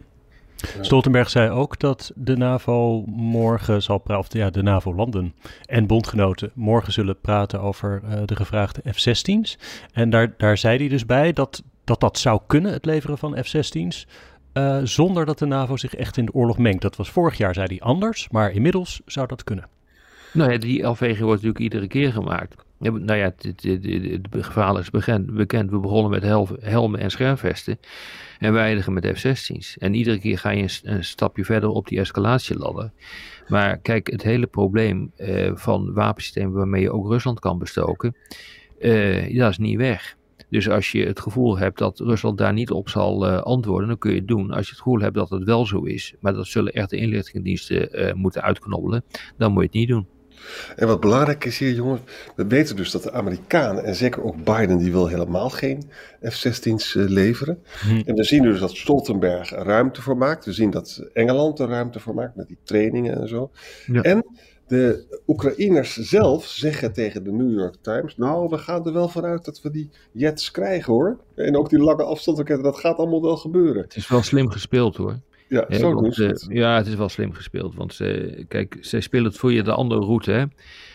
Stoltenberg 0.80 1.30
zei 1.30 1.50
ook 1.50 1.78
dat 1.78 2.12
de 2.14 2.36
NAVO 2.36 3.04
morgen 3.06 3.82
zal 3.82 3.98
praten, 3.98 4.38
ja, 4.38 4.50
de 4.50 4.62
NAVO-landen 4.62 5.34
en 5.66 5.86
bondgenoten 5.86 6.50
morgen 6.54 6.92
zullen 6.92 7.20
praten 7.20 7.60
over 7.60 8.02
uh, 8.04 8.20
de 8.24 8.36
gevraagde 8.36 8.92
F-16's. 8.92 9.58
En 9.92 10.10
daar, 10.10 10.34
daar 10.36 10.58
zei 10.58 10.78
hij 10.78 10.88
dus 10.88 11.06
bij 11.06 11.32
dat, 11.32 11.62
dat 11.84 12.00
dat 12.00 12.18
zou 12.18 12.40
kunnen, 12.46 12.72
het 12.72 12.84
leveren 12.84 13.18
van 13.18 13.36
F-16's. 13.44 14.06
Uh, 14.54 14.80
zonder 14.82 15.26
dat 15.26 15.38
de 15.38 15.46
NAVO 15.46 15.76
zich 15.76 15.94
echt 15.94 16.16
in 16.16 16.24
de 16.24 16.32
oorlog 16.32 16.58
mengt. 16.58 16.82
Dat 16.82 16.96
was 16.96 17.10
vorig 17.10 17.36
jaar, 17.36 17.54
zei 17.54 17.66
hij 17.66 17.80
anders, 17.80 18.28
maar 18.30 18.52
inmiddels 18.52 19.00
zou 19.06 19.26
dat 19.26 19.44
kunnen. 19.44 19.68
Nou 20.32 20.52
ja, 20.52 20.58
die 20.58 20.86
afweging 20.86 21.24
wordt 21.24 21.42
natuurlijk 21.42 21.72
iedere 21.72 21.86
keer 21.86 22.12
gemaakt. 22.12 22.54
Nou 22.78 23.14
ja, 23.14 23.32
het, 23.38 23.66
gevaar 24.30 24.78
is 24.78 24.90
bekend. 24.90 25.70
We 25.70 25.78
begonnen 25.78 26.10
met 26.10 26.22
helmen 26.60 27.00
en 27.00 27.10
schermvesten 27.10 27.78
en 28.38 28.52
we 28.52 28.90
met 28.90 29.18
F-16's. 29.18 29.78
En 29.78 29.94
iedere 29.94 30.18
keer 30.18 30.38
ga 30.38 30.50
je 30.50 30.80
een, 30.82 31.04
stapje 31.04 31.44
verder 31.44 31.68
op 31.68 31.88
die 31.88 31.98
escalatieladder. 31.98 32.92
Maar 33.48 33.78
kijk, 33.78 34.10
het 34.10 34.22
hele 34.22 34.46
probleem 34.46 35.12
uh, 35.16 35.50
van 35.54 35.92
wapensystemen 35.92 36.52
waarmee 36.52 36.82
je 36.82 36.92
ook 36.92 37.06
Rusland 37.06 37.40
kan 37.40 37.58
bestoken, 37.58 38.16
dat 39.34 39.50
is 39.50 39.58
niet 39.58 39.76
weg. 39.76 40.16
Dus 40.52 40.68
als 40.68 40.92
je 40.92 41.06
het 41.06 41.20
gevoel 41.20 41.58
hebt 41.58 41.78
dat 41.78 41.98
Rusland 41.98 42.38
daar 42.38 42.52
niet 42.52 42.70
op 42.70 42.88
zal 42.88 43.28
uh, 43.28 43.42
antwoorden, 43.42 43.88
dan 43.88 43.98
kun 43.98 44.10
je 44.10 44.18
het 44.18 44.28
doen. 44.28 44.50
Als 44.50 44.64
je 44.64 44.70
het 44.70 44.80
gevoel 44.80 45.00
hebt 45.00 45.14
dat 45.14 45.30
het 45.30 45.44
wel 45.44 45.66
zo 45.66 45.82
is, 45.82 46.14
maar 46.20 46.32
dat 46.32 46.46
zullen 46.46 46.72
echt 46.72 46.90
de 46.90 46.96
inlichtingendiensten 46.96 48.00
uh, 48.00 48.12
moeten 48.12 48.42
uitknobbelen, 48.42 49.04
dan 49.36 49.52
moet 49.52 49.60
je 49.62 49.68
het 49.68 49.76
niet 49.76 49.88
doen. 49.88 50.06
En 50.76 50.86
wat 50.86 51.00
belangrijk 51.00 51.44
is 51.44 51.58
hier, 51.58 51.72
jongens, 51.72 52.00
we 52.36 52.46
weten 52.46 52.76
dus 52.76 52.90
dat 52.90 53.02
de 53.02 53.12
Amerikanen 53.12 53.84
en 53.84 53.94
zeker 53.94 54.24
ook 54.24 54.44
Biden, 54.44 54.78
die 54.78 54.92
wil 54.92 55.06
helemaal 55.06 55.50
geen 55.50 55.90
F-16's 56.22 56.94
uh, 56.94 57.08
leveren. 57.08 57.58
Hm. 57.80 58.02
En 58.04 58.14
we 58.14 58.24
zien 58.24 58.42
dus 58.42 58.60
dat 58.60 58.76
Stoltenberg 58.76 59.52
er 59.52 59.64
ruimte 59.64 60.02
voor 60.02 60.16
maakt. 60.16 60.44
We 60.44 60.52
zien 60.52 60.70
dat 60.70 61.08
Engeland 61.12 61.58
er 61.58 61.68
ruimte 61.68 62.00
voor 62.00 62.14
maakt 62.14 62.36
met 62.36 62.48
die 62.48 62.58
trainingen 62.64 63.20
en 63.20 63.28
zo. 63.28 63.50
Ja. 63.86 64.02
En 64.02 64.24
De 64.72 65.20
Oekraïners 65.26 65.96
zelf 65.96 66.46
zeggen 66.46 66.92
tegen 66.92 67.24
de 67.24 67.32
New 67.32 67.58
York 67.58 67.74
Times: 67.80 68.16
Nou, 68.16 68.48
we 68.48 68.58
gaan 68.58 68.86
er 68.86 68.92
wel 68.92 69.08
vanuit 69.08 69.44
dat 69.44 69.60
we 69.62 69.70
die 69.70 69.90
jets 70.12 70.50
krijgen 70.50 70.92
hoor. 70.92 71.18
En 71.34 71.56
ook 71.56 71.68
die 71.70 71.78
lange 71.78 72.02
afstandsraketten, 72.02 72.64
dat 72.64 72.78
gaat 72.78 72.96
allemaal 72.96 73.22
wel 73.22 73.36
gebeuren. 73.36 73.82
Het 73.82 73.96
is 73.96 74.08
wel 74.08 74.22
slim 74.22 74.50
gespeeld 74.50 74.96
hoor. 74.96 75.20
Ja, 75.48 75.66
zo 75.70 75.94
want, 75.94 76.18
eh, 76.18 76.28
het. 76.28 76.46
ja, 76.48 76.76
het 76.76 76.86
is 76.86 76.94
wel 76.94 77.08
slim 77.08 77.32
gespeeld. 77.32 77.74
Want 77.74 77.94
ze, 77.94 78.44
kijk, 78.48 78.76
zij 78.80 79.00
spelen 79.00 79.24
het 79.24 79.36
voor 79.36 79.52
je 79.52 79.62
de 79.62 79.72
andere 79.72 80.00
route. 80.00 80.30
Hè? 80.30 80.44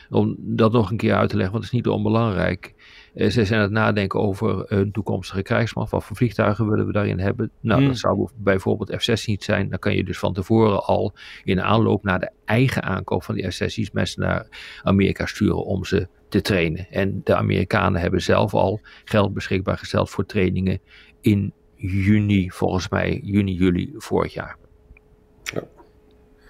Om 0.09 0.35
dat 0.37 0.71
nog 0.71 0.91
een 0.91 0.97
keer 0.97 1.15
uit 1.15 1.29
te 1.29 1.35
leggen, 1.35 1.53
want 1.53 1.65
het 1.65 1.73
is 1.73 1.79
niet 1.79 1.93
onbelangrijk. 1.93 2.73
Eh, 3.17 3.29
zij 3.29 3.45
zijn 3.45 3.59
aan 3.59 3.65
het 3.65 3.73
nadenken 3.73 4.19
over 4.19 4.71
een 4.71 4.91
toekomstige 4.91 5.41
krijgsmacht. 5.41 5.91
Wat 5.91 6.03
voor 6.03 6.15
vliegtuigen 6.15 6.69
willen 6.69 6.85
we 6.85 6.91
daarin 6.91 7.19
hebben? 7.19 7.51
Nou, 7.61 7.79
Hmm. 7.79 7.87
dat 7.89 7.97
zou 7.97 8.29
bijvoorbeeld 8.35 9.01
F-16 9.01 9.43
zijn. 9.43 9.69
Dan 9.69 9.79
kan 9.79 9.95
je 9.95 10.03
dus 10.03 10.19
van 10.19 10.33
tevoren 10.33 10.83
al 10.83 11.13
in 11.43 11.61
aanloop 11.61 12.03
naar 12.03 12.19
de 12.19 12.31
eigen 12.45 12.83
aankoop 12.83 13.23
van 13.23 13.35
die 13.35 13.51
F-16's 13.51 13.91
mensen 13.91 14.21
naar 14.21 14.47
Amerika 14.83 15.25
sturen 15.25 15.65
om 15.65 15.85
ze 15.85 16.07
te 16.29 16.41
trainen. 16.41 16.87
En 16.89 17.21
de 17.23 17.35
Amerikanen 17.35 18.01
hebben 18.01 18.21
zelf 18.21 18.53
al 18.53 18.79
geld 19.05 19.33
beschikbaar 19.33 19.77
gesteld 19.77 20.09
voor 20.09 20.25
trainingen 20.25 20.79
in 21.21 21.53
juni, 21.75 22.49
volgens 22.51 22.89
mij 22.89 23.19
juni, 23.23 23.53
juli 23.53 23.93
vorig 23.97 24.33
jaar. 24.33 24.57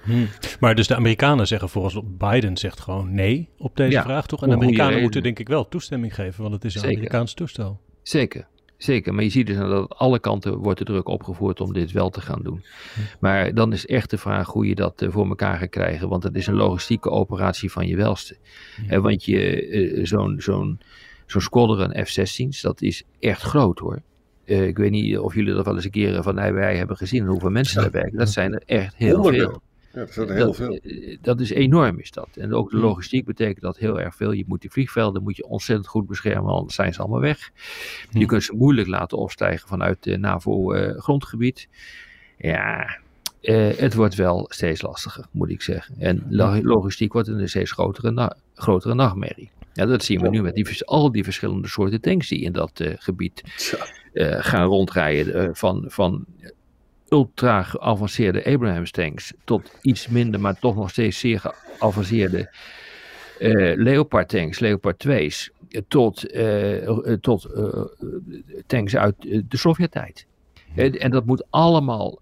Hm. 0.07 0.25
Maar 0.59 0.75
dus 0.75 0.87
de 0.87 0.95
Amerikanen 0.95 1.47
zeggen 1.47 1.69
volgens 1.69 1.99
Biden 2.17 2.57
zegt 2.57 2.79
gewoon 2.79 3.13
nee 3.13 3.49
op 3.57 3.75
deze 3.75 3.91
Ja, 3.91 4.03
vraag, 4.03 4.27
toch? 4.27 4.41
En 4.43 4.49
de 4.49 4.55
Amerikanen 4.55 5.01
moeten 5.01 5.23
denk 5.23 5.39
ik 5.39 5.47
wel 5.47 5.67
toestemming 5.67 6.15
geven, 6.15 6.41
want 6.41 6.53
het 6.53 6.65
is 6.65 6.73
een 6.73 6.79
Zeker. 6.79 6.95
Amerikaans 6.95 7.33
toestel. 7.33 7.79
Zeker, 8.03 8.47
zeker. 8.77 9.13
Maar 9.13 9.23
je 9.23 9.29
ziet 9.29 9.47
dus 9.47 9.57
dat 9.57 9.71
aan 9.71 9.87
alle 9.87 10.19
kanten 10.19 10.57
wordt 10.57 10.79
de 10.79 10.85
druk 10.85 11.07
opgevoerd 11.07 11.61
om 11.61 11.73
dit 11.73 11.91
wel 11.91 12.09
te 12.09 12.21
gaan 12.21 12.41
doen. 12.43 12.63
Maar 13.19 13.53
dan 13.53 13.73
is 13.73 13.85
echt 13.85 14.09
de 14.09 14.17
vraag 14.17 14.47
hoe 14.47 14.67
je 14.67 14.75
dat 14.75 15.01
eh, 15.01 15.09
voor 15.11 15.27
elkaar 15.27 15.57
gaat 15.57 15.69
krijgen. 15.69 16.09
Want 16.09 16.23
het 16.23 16.35
is 16.35 16.47
een 16.47 16.53
logistieke 16.55 17.09
operatie 17.09 17.71
van 17.71 17.87
je 17.87 17.95
welste. 17.95 18.37
Eh, 18.87 18.99
want 18.99 19.25
je, 19.25 19.67
eh, 19.67 20.05
zo'n 20.05 20.35
zo'n 20.41 20.79
zo'n 21.25 21.41
squadron 21.41 22.05
F-16's, 22.05 22.61
dat 22.61 22.81
is 22.81 23.03
echt 23.19 23.41
groot 23.41 23.79
hoor. 23.79 24.01
Eh, 24.45 24.67
ik 24.67 24.77
weet 24.77 24.91
niet 24.91 25.17
of 25.17 25.35
jullie 25.35 25.53
dat 25.53 25.65
wel 25.65 25.75
eens 25.75 25.85
een 25.85 25.91
keer 25.91 26.23
van 26.23 26.35
nabij 26.35 26.77
hebben 26.77 26.97
gezien. 26.97 27.21
en 27.21 27.27
Hoeveel 27.27 27.49
mensen 27.49 27.81
daar 27.81 27.91
werken. 27.91 28.17
Dat 28.17 28.29
zijn 28.29 28.53
er 28.53 28.61
echt 28.65 28.95
heel 28.95 29.13
Honderden. 29.15 29.39
veel. 29.49 29.61
Ja, 29.97 30.03
dat 30.03 30.13
zijn 30.13 30.27
er 30.29 30.35
heel 30.35 30.45
dat, 30.45 30.55
veel. 30.55 30.75
eh, 30.77 31.17
dat 31.21 31.39
is 31.39 31.49
enorm 31.49 31.99
is 31.99 32.11
dat. 32.11 32.29
En 32.35 32.53
ook 32.53 32.69
de 32.69 32.75
Hmm. 32.77 32.85
logistiek 32.85 33.25
betekent 33.25 33.61
dat 33.61 33.77
heel 33.77 33.99
erg 33.99 34.15
veel. 34.15 34.31
Je 34.31 34.43
moet 34.47 34.61
die 34.61 34.71
vliegvelden 34.71 35.23
moet 35.23 35.35
je 35.37 35.45
ontzettend 35.47 35.87
goed 35.87 36.07
beschermen, 36.07 36.53
anders 36.53 36.75
zijn 36.75 36.93
ze 36.93 36.99
allemaal 36.99 37.19
weg. 37.19 37.39
Je 38.09 38.17
Hmm. 38.17 38.25
kunt 38.25 38.43
ze 38.43 38.53
moeilijk 38.55 38.87
laten 38.87 39.17
opstijgen 39.17 39.67
vanuit 39.67 40.05
het 40.05 40.19
NAVO-grondgebied. 40.19 41.67
ja, 42.37 42.97
eh, 43.41 43.77
het 43.77 43.93
wordt 43.93 44.15
wel 44.15 44.45
steeds 44.49 44.81
lastiger, 44.81 45.25
moet 45.31 45.49
ik 45.49 45.61
zeggen. 45.61 45.95
En 45.99 46.25
lo- 46.29 46.61
logistiek 46.61 47.13
wordt 47.13 47.27
een 47.27 47.49
steeds 47.49 47.71
grotere, 47.71 48.11
na- 48.11 48.35
grotere 48.53 48.95
nachtmerrie. 48.95 49.51
Ja, 49.73 49.85
dat 49.85 50.03
zien 50.03 50.21
we 50.21 50.29
nu 50.29 50.41
met 50.41 50.53
die, 50.55 50.85
al 50.85 51.11
die 51.11 51.23
verschillende 51.23 51.67
soorten 51.67 52.01
tanks 52.01 52.27
die 52.27 52.39
in 52.41 52.51
dat 52.51 52.79
eh, 52.79 52.93
gebied 52.97 53.43
eh, 54.13 54.37
gaan 54.39 54.65
rondrijden. 54.67 55.33
eh, 55.33 55.49
van, 55.53 55.85
van 55.87 56.25
ultra 57.09 57.63
geavanceerde 57.63 58.45
Abrams 58.45 58.91
tanks 58.91 59.33
tot 59.43 59.71
iets 59.81 60.07
minder, 60.07 60.39
maar 60.39 60.59
toch 60.59 60.75
nog 60.75 60.89
steeds 60.89 61.19
zeer 61.19 61.39
geavanceerde 61.39 62.49
eh, 63.39 63.75
Leopard 63.75 64.29
tanks, 64.29 64.59
Leopard 64.59 65.07
2's, 65.07 65.51
eh, 65.69 65.81
tot, 65.87 66.29
eh, 66.31 67.13
tot 67.21 67.47
tanks 68.65 68.95
uit 68.95 69.15
de 69.21 69.57
Sovjet-tijd. 69.57 70.27
En 70.75 71.11
dat 71.11 71.25
moet 71.25 71.45
allemaal 71.49 72.19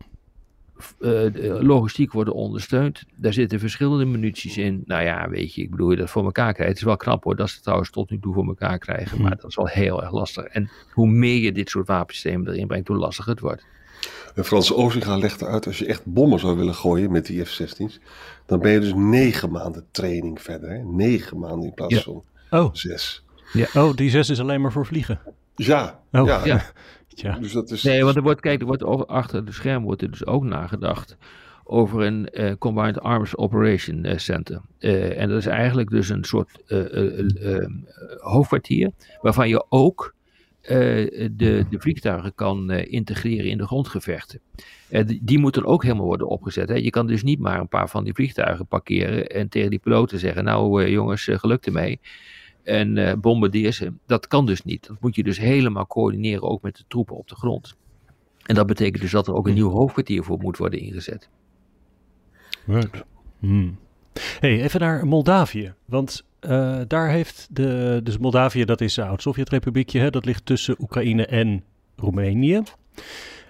logistiek 1.59 2.11
worden 2.11 2.33
ondersteund. 2.33 3.03
Daar 3.15 3.33
zitten 3.33 3.59
verschillende 3.59 4.05
munities 4.05 4.57
in. 4.57 4.83
Nou 4.85 5.03
ja, 5.03 5.29
weet 5.29 5.53
je, 5.53 5.61
ik 5.61 5.71
bedoel 5.71 5.91
je 5.91 5.97
dat 5.97 6.09
voor 6.09 6.23
elkaar 6.23 6.53
krijgt. 6.53 6.71
Het 6.71 6.77
is 6.77 6.85
wel 6.85 6.97
knap 6.97 7.23
hoor, 7.23 7.35
dat 7.35 7.47
ze 7.47 7.53
het 7.53 7.63
trouwens 7.63 7.89
tot 7.89 8.09
nu 8.09 8.19
toe 8.19 8.33
voor 8.33 8.47
elkaar 8.47 8.77
krijgen. 8.77 9.21
Maar 9.21 9.35
dat 9.35 9.49
is 9.49 9.55
wel 9.55 9.67
heel 9.67 10.01
erg 10.01 10.11
lastig. 10.11 10.43
En 10.43 10.69
hoe 10.91 11.07
meer 11.07 11.41
je 11.41 11.51
dit 11.51 11.69
soort 11.69 11.87
wapensystemen 11.87 12.53
erin 12.53 12.67
brengt, 12.67 12.87
hoe 12.87 12.97
lastiger 12.97 13.31
het 13.31 13.41
wordt. 13.41 13.65
En 14.35 14.45
Frans 14.45 14.73
Ozinga 14.73 15.17
legt 15.17 15.41
eruit, 15.41 15.65
als 15.67 15.79
je 15.79 15.85
echt 15.85 16.05
bommen 16.05 16.39
zou 16.39 16.57
willen 16.57 16.73
gooien 16.75 17.11
met 17.11 17.25
die 17.25 17.45
F-16's, 17.45 17.99
dan 18.45 18.59
ben 18.59 18.71
je 18.71 18.79
dus 18.79 18.93
negen 18.95 19.51
maanden 19.51 19.85
training 19.91 20.41
verder. 20.41 20.69
Hè? 20.69 20.83
Negen 20.83 21.39
maanden 21.39 21.67
in 21.67 21.73
plaats 21.73 21.93
Ja. 21.95 22.01
van 22.01 22.23
Oh, 22.49 22.69
zes. 22.73 23.23
oh, 23.73 23.95
die 23.95 24.09
zes 24.09 24.29
is 24.29 24.39
alleen 24.39 24.61
maar 24.61 24.71
voor 24.71 24.85
vliegen. 24.85 25.19
Ja, 25.55 25.99
Oh. 26.11 26.41
ja. 26.45 26.61
Ja. 27.07 27.37
Dus 27.39 27.51
dat 27.51 27.71
is, 27.71 27.83
Nee, 27.83 28.03
want 28.03 28.15
er 28.15 28.21
wordt, 28.21 28.41
kijk, 28.41 28.59
er 28.59 28.65
wordt 28.67 28.83
over- 28.83 29.05
achter 29.05 29.45
de 29.45 29.51
scherm 29.51 29.83
wordt 29.83 30.01
er 30.01 30.11
dus 30.11 30.25
ook 30.25 30.43
nagedacht 30.43 31.17
over 31.63 32.01
een 32.01 32.29
eh, 32.29 32.53
Combined 32.59 32.99
Arms 32.99 33.37
Operation 33.37 34.03
eh, 34.03 34.17
Center. 34.17 34.61
Eh, 34.79 35.19
en 35.21 35.29
dat 35.29 35.37
is 35.37 35.45
eigenlijk 35.45 35.89
dus 35.89 36.09
een 36.09 36.23
soort 36.23 36.51
hoofdkwartier 38.19 38.91
waarvan 39.21 39.49
je 39.49 39.65
ook 39.69 40.13
de, 40.67 41.65
de 41.69 41.79
vliegtuigen 41.79 42.35
kan 42.35 42.71
eh, 42.71 42.93
integreren 42.93 43.49
in 43.49 43.57
de 43.57 43.65
grondgevechten. 43.65 44.39
Eh, 44.89 45.05
die, 45.21 45.39
moeten 45.39 45.65
ook 45.65 45.83
helemaal 45.83 46.05
worden 46.05 46.27
opgezet. 46.27 46.69
Hè. 46.69 46.75
Je 46.75 46.89
kan 46.89 47.07
dus 47.07 47.23
niet 47.23 47.39
maar 47.39 47.59
een 47.59 47.67
paar 47.67 47.89
van 47.89 48.03
die 48.03 48.13
vliegtuigen 48.13 48.67
parkeren 48.67 49.29
en 49.29 49.49
tegen 49.49 49.69
die 49.69 49.79
piloten 49.79 50.19
zeggen, 50.19 50.43
nou 50.43 50.83
eh, 50.83 50.91
jongens, 50.91 51.27
eh, 51.27 51.37
geluk 51.37 51.65
ermee. 51.65 51.99
En 52.63 52.97
eh 52.97 53.13
bombardeer 53.17 53.71
ze. 53.71 53.93
Dat 54.05 54.27
kan 54.27 54.45
dus 54.45 54.63
niet. 54.63 54.87
Dat 54.87 54.97
moet 54.99 55.15
je 55.15 55.23
dus 55.23 55.37
helemaal 55.37 55.87
coördineren, 55.87 56.43
ook 56.43 56.61
met 56.61 56.77
de 56.77 56.83
troepen 56.87 57.15
op 57.15 57.27
de 57.27 57.35
grond. 57.35 57.75
En 58.45 58.55
dat 58.55 58.67
betekent 58.67 59.01
dus 59.01 59.11
dat 59.11 59.27
er 59.27 59.33
ook 59.33 59.47
een 59.47 59.53
nieuw 59.53 59.69
hoofdkwartier 59.69 60.23
voor 60.23 60.39
moet 60.39 60.57
worden 60.57 60.79
ingezet. 60.79 61.29
Right. 62.65 63.03
Hmm. 63.39 63.79
Hey, 64.39 64.61
even 64.61 64.79
naar 64.79 65.07
Moldavië. 65.07 65.73
Want 65.85 66.25
eh, 66.47 66.81
daar 66.87 67.09
heeft 67.09 67.47
de. 67.51 67.99
Dus 68.03 68.17
Moldavië, 68.17 68.65
dat 68.65 68.81
is 68.81 68.97
een 68.97 69.07
oud-Sovjet-republiekje. 69.07 70.11
Dat 70.11 70.25
ligt 70.25 70.45
tussen 70.45 70.75
Oekraïne 70.79 71.25
en 71.25 71.63
Roemenië. 71.95 72.61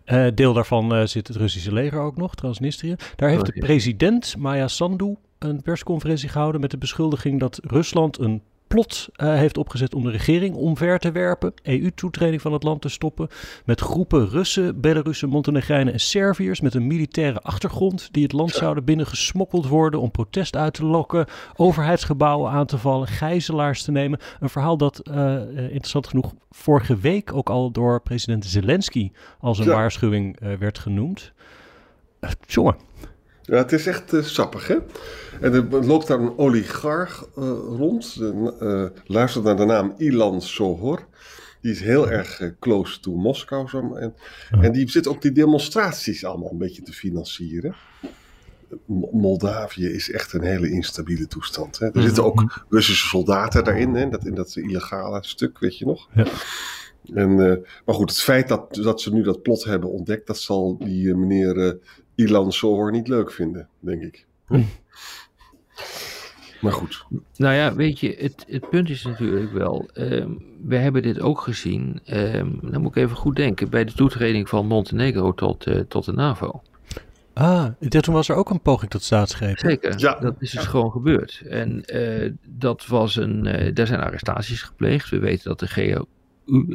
Eh, 0.06 0.28
deel 0.36 0.54
daarvan 0.54 0.96
eh, 0.96 1.06
zit 1.06 1.28
het 1.28 1.38
Russische 1.38 1.74
leger 1.74 2.00
ook 2.00 2.18
nog, 2.18 2.36
Transnistrië. 2.36 2.96
Daar 3.16 3.30
heeft 3.30 3.46
de 3.46 3.52
Oké. 3.56 3.66
president 3.66 4.36
Maya 4.38 4.68
Sandu 4.68 5.16
een 5.40 5.62
persconferentie 5.62 6.30
gehouden 6.30 6.62
met 6.62 6.72
de 6.72 6.78
beschuldiging 6.78 7.40
dat 7.40 7.60
Rusland 7.64 8.20
een 8.20 8.42
plot 8.68 9.10
eh, 9.14 9.34
heeft 9.34 9.58
opgezet 9.58 9.96
om 9.96 10.04
de 10.04 10.12
regering 10.12 10.56
omver 10.56 11.00
te 11.00 11.12
werpen, 11.12 11.54
EU-toetreding 11.64 12.42
van 12.42 12.54
het 12.54 12.64
land 12.64 12.82
te 12.82 12.90
stoppen, 12.90 13.28
met 13.66 13.82
groepen 13.82 14.30
Russen, 14.30 14.82
Belarussen, 14.82 15.30
Montenegrijnen 15.30 15.94
en 15.94 16.00
Serviërs 16.00 16.62
met 16.62 16.74
een 16.74 16.88
militaire 16.88 17.40
achtergrond 17.40 18.08
die 18.12 18.24
het 18.24 18.32
land 18.32 18.52
zouden 18.52 18.84
binnengesmokkeld 18.84 19.68
worden 19.68 20.00
om 20.02 20.12
protest 20.12 20.56
uit 20.56 20.74
te 20.74 20.86
lokken, 20.86 21.26
overheidsgebouwen 21.56 22.52
aan 22.52 22.66
te 22.66 22.78
vallen, 22.78 23.08
gijzelaars 23.08 23.84
te 23.84 23.92
nemen. 23.92 24.20
Een 24.40 24.50
verhaal 24.50 24.78
dat 24.78 25.00
eh, 25.00 25.36
eh, 25.36 25.58
interessant 25.58 26.08
genoeg 26.08 26.34
vorige 26.50 26.98
week 26.98 27.34
ook 27.34 27.50
al 27.50 27.72
door 27.72 28.02
president 28.02 28.46
Zelensky 28.46 29.12
als 29.40 29.60
een 29.60 29.66
Ja. 29.66 29.72
waarschuwing 29.72 30.40
werd 30.60 30.80
genoemd. 30.80 31.34
Jongen, 32.46 32.76
Ja, 33.46 33.56
het 33.56 33.72
is 33.72 33.88
echt 33.88 34.14
eh, 34.14 34.22
sappig, 34.24 34.68
hè? 34.68 34.78
En 35.42 35.54
er 35.54 35.86
loopt 35.86 36.08
daar 36.08 36.20
een 36.20 36.38
oligarch 36.38 37.28
eh, 37.36 37.44
rond. 37.78 38.18
De, 38.18 38.56
eh, 38.60 39.02
luister 39.06 39.42
naar 39.42 39.56
de 39.58 39.66
naam 39.66 39.94
Ilan 39.98 40.42
Sohor. 40.42 41.08
Die 41.62 41.72
is 41.72 41.82
heel 41.82 42.10
erg 42.10 42.54
close 42.60 43.00
to 43.00 43.12
Moskou. 43.16 43.68
Zo, 43.70 43.96
en, 43.96 44.14
en 44.62 44.72
die 44.72 44.90
zit 44.90 45.08
ook 45.08 45.22
die 45.22 45.32
demonstraties 45.32 46.26
allemaal 46.26 46.52
een 46.52 46.58
beetje 46.58 46.82
te 46.82 46.94
financieren. 46.94 47.76
Mo- 48.86 49.10
Moldavië 49.12 49.86
is 49.88 50.12
echt 50.12 50.34
een 50.34 50.44
hele 50.44 50.70
instabiele 50.70 51.28
toestand. 51.28 51.80
Hè? 51.80 51.92
Er 51.92 52.02
zitten 52.02 52.24
ook 52.26 52.66
Russische 52.70 53.08
soldaten 53.08 53.64
daarin, 53.64 53.96
hè? 53.96 54.10
Dat, 54.10 54.26
in 54.26 54.36
dat 54.36 54.56
illegale 54.56 55.18
stuk, 55.22 55.60
weet 55.60 55.78
je 55.78 55.86
nog. 55.86 56.10
Ja. 56.14 56.26
En, 57.14 57.36
maar 57.86 57.96
goed, 57.96 58.10
het 58.10 58.22
feit 58.22 58.48
dat, 58.48 58.74
dat 58.76 59.02
ze 59.02 59.14
nu 59.14 59.24
dat 59.24 59.42
plot 59.42 59.64
hebben 59.64 59.90
ontdekt, 59.90 60.28
dat 60.28 60.38
zal 60.38 60.78
die 60.78 61.16
meneer 61.16 61.78
Ilan 62.16 62.52
Sohor 62.52 62.92
niet 62.92 63.08
leuk 63.08 63.32
vinden, 63.32 63.68
denk 63.80 64.02
ik. 64.02 64.26
Maar 66.62 66.74
goed. 66.74 67.06
Nou 67.36 67.54
ja, 67.56 67.76
weet 67.76 68.00
je, 68.00 68.16
het, 68.20 68.46
het 68.50 68.70
punt 68.70 68.90
is 68.90 69.04
natuurlijk 69.04 69.52
wel, 69.52 69.90
ehm, 69.94 70.30
we 70.64 70.76
hebben 70.76 71.02
dit 71.02 71.20
ook 71.20 71.42
gezien, 71.42 72.00
ehm, 72.06 72.50
dan 72.62 72.82
moet 72.82 72.96
ik 72.96 73.04
even 73.04 73.16
goed 73.16 73.36
denken, 73.36 73.70
bij 73.70 73.86
de 73.86 73.94
toetreding 73.94 74.50
van 74.50 74.68
Montenegro 74.68 75.34
tot, 75.34 75.66
eh, 75.66 75.80
tot 75.80 76.06
de 76.06 76.12
NAVO. 76.14 76.62
ah, 77.34 77.68
ja, 77.80 78.00
toen 78.00 78.14
was 78.14 78.30
er 78.30 78.36
ook 78.36 78.50
een 78.50 78.62
poging 78.62 78.92
tot 78.92 79.04
staatsgreep. 79.04 79.58
Zeker, 79.58 80.00
Ja. 80.00 80.20
dat 80.20 80.36
is 80.40 80.52
dus 80.52 80.66
gewoon 80.66 80.92
gebeurd. 80.92 81.42
En 81.50 81.86
eh, 81.86 82.32
dat 82.48 82.86
was 82.88 83.16
een, 83.16 83.46
eh, 83.46 83.74
daar 83.74 83.88
zijn 83.88 84.00
arrestaties 84.00 84.62
gepleegd. 84.62 85.10
We 85.10 85.20
weten 85.20 85.50
dat 85.50 85.60
de 85.60 85.68
GOU 85.68 86.06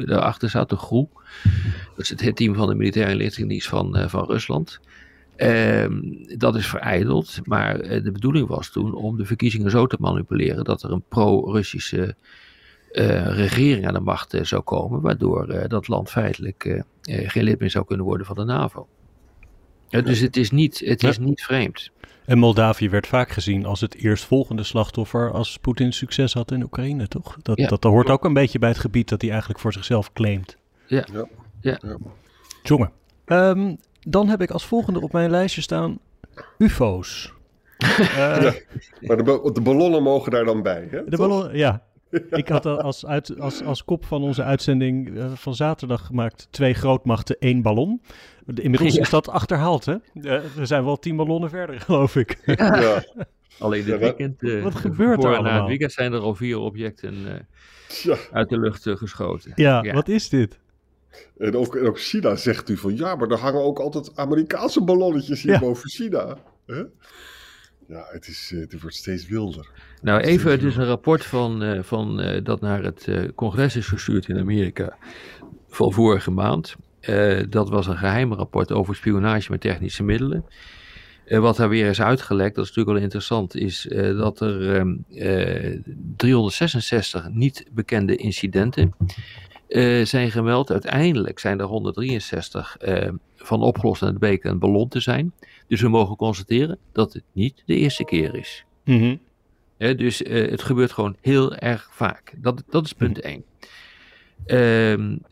daarachter 0.05 0.49
zat, 0.49 0.69
de 0.69 0.75
GROE. 0.75 1.07
Dat 1.95 1.99
is 2.05 2.09
het, 2.09 2.35
team 2.35 2.55
van 2.55 2.67
de 2.67 2.75
militaire 2.75 3.11
inlichtingendienst 3.11 3.67
van, 3.67 3.95
eh, 3.97 4.07
van 4.07 4.25
Rusland. 4.25 4.79
Ehm, 5.41 6.01
dat 6.37 6.55
is 6.55 6.67
vereideld, 6.67 7.39
maar 7.43 7.79
eh, 7.79 8.03
de 8.03 8.11
bedoeling 8.11 8.47
was 8.47 8.71
toen 8.71 8.93
om 8.93 9.17
de 9.17 9.25
verkiezingen 9.25 9.71
zo 9.71 9.87
te 9.87 9.97
manipuleren 9.99 10.63
dat 10.63 10.83
er 10.83 10.91
een 10.91 11.03
pro-Russische 11.09 12.15
eh, 12.91 13.35
regering 13.35 13.87
aan 13.87 13.93
de 13.93 13.99
macht 13.99 14.33
eh, 14.33 14.43
zou 14.43 14.61
komen, 14.61 15.01
waardoor 15.01 15.49
eh, 15.49 15.69
dat 15.69 15.87
land 15.87 16.09
feitelijk 16.09 16.83
geen 17.01 17.43
lid 17.43 17.59
meer 17.59 17.69
zou 17.69 17.85
kunnen 17.85 18.05
worden 18.05 18.25
van 18.25 18.35
de 18.35 18.43
NAVO. 18.43 18.87
Ja, 19.89 20.01
dus 20.01 20.19
het 20.19 20.37
is 20.37 20.51
niet, 20.51 20.79
het 20.85 21.03
is 21.03 21.17
niet 21.17 21.43
vreemd. 21.43 21.89
En 22.25 22.37
Moldavië 22.37 22.89
werd 22.89 23.07
vaak 23.07 23.29
gezien 23.29 23.65
als 23.65 23.81
het 23.81 23.95
eerstvolgende 23.95 24.63
slachtoffer 24.63 25.31
als 25.31 25.57
Poetin 25.57 25.93
succes 25.93 26.33
had 26.33 26.51
in 26.51 26.63
Oekraïne, 26.63 27.07
toch? 27.07 27.37
Dat, 27.41 27.57
Ja. 27.57 27.67
dat, 27.67 27.83
hoort 27.83 28.09
ook 28.09 28.25
een 28.25 28.33
beetje 28.33 28.59
bij 28.59 28.69
het 28.69 28.79
gebied 28.79 29.09
dat 29.09 29.21
hij 29.21 29.29
eigenlijk 29.29 29.59
voor 29.59 29.73
zichzelf 29.73 30.13
claimt. 30.13 30.57
Ja, 30.87 31.05
Ja. 31.13 31.27
ja. 31.61 31.97
Jongen. 32.63 32.91
Ehm, 33.25 33.75
dan 34.07 34.27
heb 34.27 34.41
ik 34.41 34.51
als 34.51 34.65
volgende 34.65 35.01
op 35.01 35.11
mijn 35.11 35.29
lijstje 35.29 35.61
staan 35.61 35.99
UFO's. 36.57 37.33
Eh, 37.81 38.53
Maar 39.01 39.17
de, 39.17 39.49
de 39.53 39.61
ballonnen 39.61 40.03
mogen 40.03 40.31
daar 40.31 40.45
dan 40.45 40.61
bij, 40.61 40.87
hè? 40.91 41.03
De 41.05 41.17
ballon, 41.17 41.55
ja. 41.57 41.83
Ik 42.29 42.47
had 42.47 42.65
al 42.65 42.81
als, 42.81 43.05
uit, 43.05 43.39
als, 43.39 43.63
als 43.63 43.83
kop 43.85 44.05
van 44.05 44.21
onze 44.23 44.43
uitzending 44.43 45.17
eh, 45.17 45.31
van 45.33 45.55
zaterdag 45.55 46.05
gemaakt 46.05 46.47
twee 46.51 46.73
grootmachten, 46.73 47.35
één 47.39 47.61
ballon. 47.61 48.01
Inmiddels 48.45 48.93
Ja. 48.95 49.01
is 49.01 49.09
dat 49.09 49.29
achterhaald, 49.29 49.85
hè? 49.85 49.93
Eh, 49.93 50.39
we 50.55 50.65
zijn 50.65 50.85
wel 50.85 50.97
tien 50.99 51.15
ballonnen 51.15 51.49
verder, 51.49 51.79
geloof 51.79 52.15
ik. 52.15 52.37
Ja. 52.45 53.03
Alleen 53.59 53.83
dit 53.85 53.85
Ja, 53.85 53.91
wat- 53.91 54.01
weekend, 54.17 54.43
eh, 54.43 54.63
wat 54.63 54.75
gebeurt 54.75 55.23
er 55.23 55.41
na 55.41 55.57
het 55.59 55.67
weekend 55.67 55.91
zijn 55.91 56.13
er 56.13 56.19
al 56.19 56.35
vier 56.35 56.57
objecten 56.57 57.15
eh, 58.05 58.15
uit 58.31 58.49
de 58.49 58.59
lucht 58.59 58.87
eh, 58.87 58.95
geschoten. 58.95 59.51
Ja, 59.55 59.83
Ja. 59.83 59.93
wat 59.93 60.07
is 60.07 60.29
dit? 60.29 60.59
En 61.37 61.55
ook, 61.55 61.75
en 61.75 61.87
ook 61.87 61.99
China 61.99 62.35
zegt 62.35 62.69
u 62.69 62.77
van 62.77 62.95
ja, 62.95 63.15
maar 63.15 63.29
er 63.29 63.37
hangen 63.39 63.61
ook 63.63 63.79
altijd 63.79 64.11
Amerikaanse 64.15 64.83
ballonnetjes 64.83 65.41
hier 65.41 65.51
Ja. 65.51 65.59
boven 65.59 65.89
China. 65.89 66.37
Ja, 67.87 68.05
het, 68.11 68.27
is, 68.27 68.51
eh, 68.53 68.59
het 68.59 68.81
wordt 68.81 68.95
steeds 68.95 69.27
wilder. 69.27 69.69
Nou, 70.01 70.21
even, 70.21 70.51
het 70.51 70.63
is 70.63 70.75
een 70.75 70.85
rapport 70.85 71.25
van, 71.25 71.63
eh, 71.63 71.83
van, 71.83 72.21
eh, 72.21 72.43
dat 72.43 72.61
naar 72.61 72.83
het 72.83 73.07
congres 73.35 73.75
is 73.75 73.87
gestuurd 73.87 74.27
in 74.27 74.37
Amerika 74.39 74.97
van 75.69 75.91
vorige 75.93 76.31
maand. 76.31 76.75
Dat 77.49 77.69
was 77.69 77.87
een 77.87 77.97
geheim 77.97 78.33
rapport 78.33 78.71
over 78.71 78.95
spionage 78.95 79.51
met 79.51 79.61
technische 79.61 80.03
middelen. 80.03 80.45
Wat 81.27 81.55
daar 81.57 81.69
weer 81.69 81.89
is 81.89 82.01
uitgelekt, 82.01 82.55
dat 82.55 82.63
is 82.65 82.69
natuurlijk 82.69 82.95
wel 82.95 83.03
interessant, 83.05 83.55
is 83.55 83.87
dat 84.17 84.39
er 84.39 84.75
ehm, 84.75 84.95
eh, 85.09 85.79
366 86.17 87.29
niet 87.29 87.65
bekende 87.71 88.15
incidenten 88.15 88.93
eh, 89.71 90.05
zijn 90.05 90.31
gemeld. 90.31 90.71
Uiteindelijk 90.71 91.39
zijn 91.39 91.59
er 91.59 91.65
163 91.65 92.77
eh, 92.77 93.09
van 93.35 93.61
opgelost 93.61 94.01
en 94.01 94.07
het 94.07 94.19
bleek 94.19 94.43
een 94.43 94.59
ballon 94.59 94.87
te 94.87 94.99
zijn. 94.99 95.33
Dus 95.67 95.81
we 95.81 95.87
mogen 95.87 96.15
constateren 96.15 96.77
dat 96.91 97.13
het 97.13 97.23
niet 97.31 97.63
de 97.65 97.75
eerste 97.75 98.03
keer 98.03 98.35
is. 98.35 98.65
Mhm. 98.83 99.15
Hè, 99.77 99.95
dus 99.95 100.23
eh, 100.23 100.49
het 100.49 100.61
gebeurt 100.61 100.91
gewoon 100.91 101.15
heel 101.21 101.55
erg 101.55 101.89
vaak. 101.91 102.33
Dat, 102.37 102.63
dat 102.69 102.85
is 102.85 102.93
punt 102.93 103.19
1. 103.19 103.43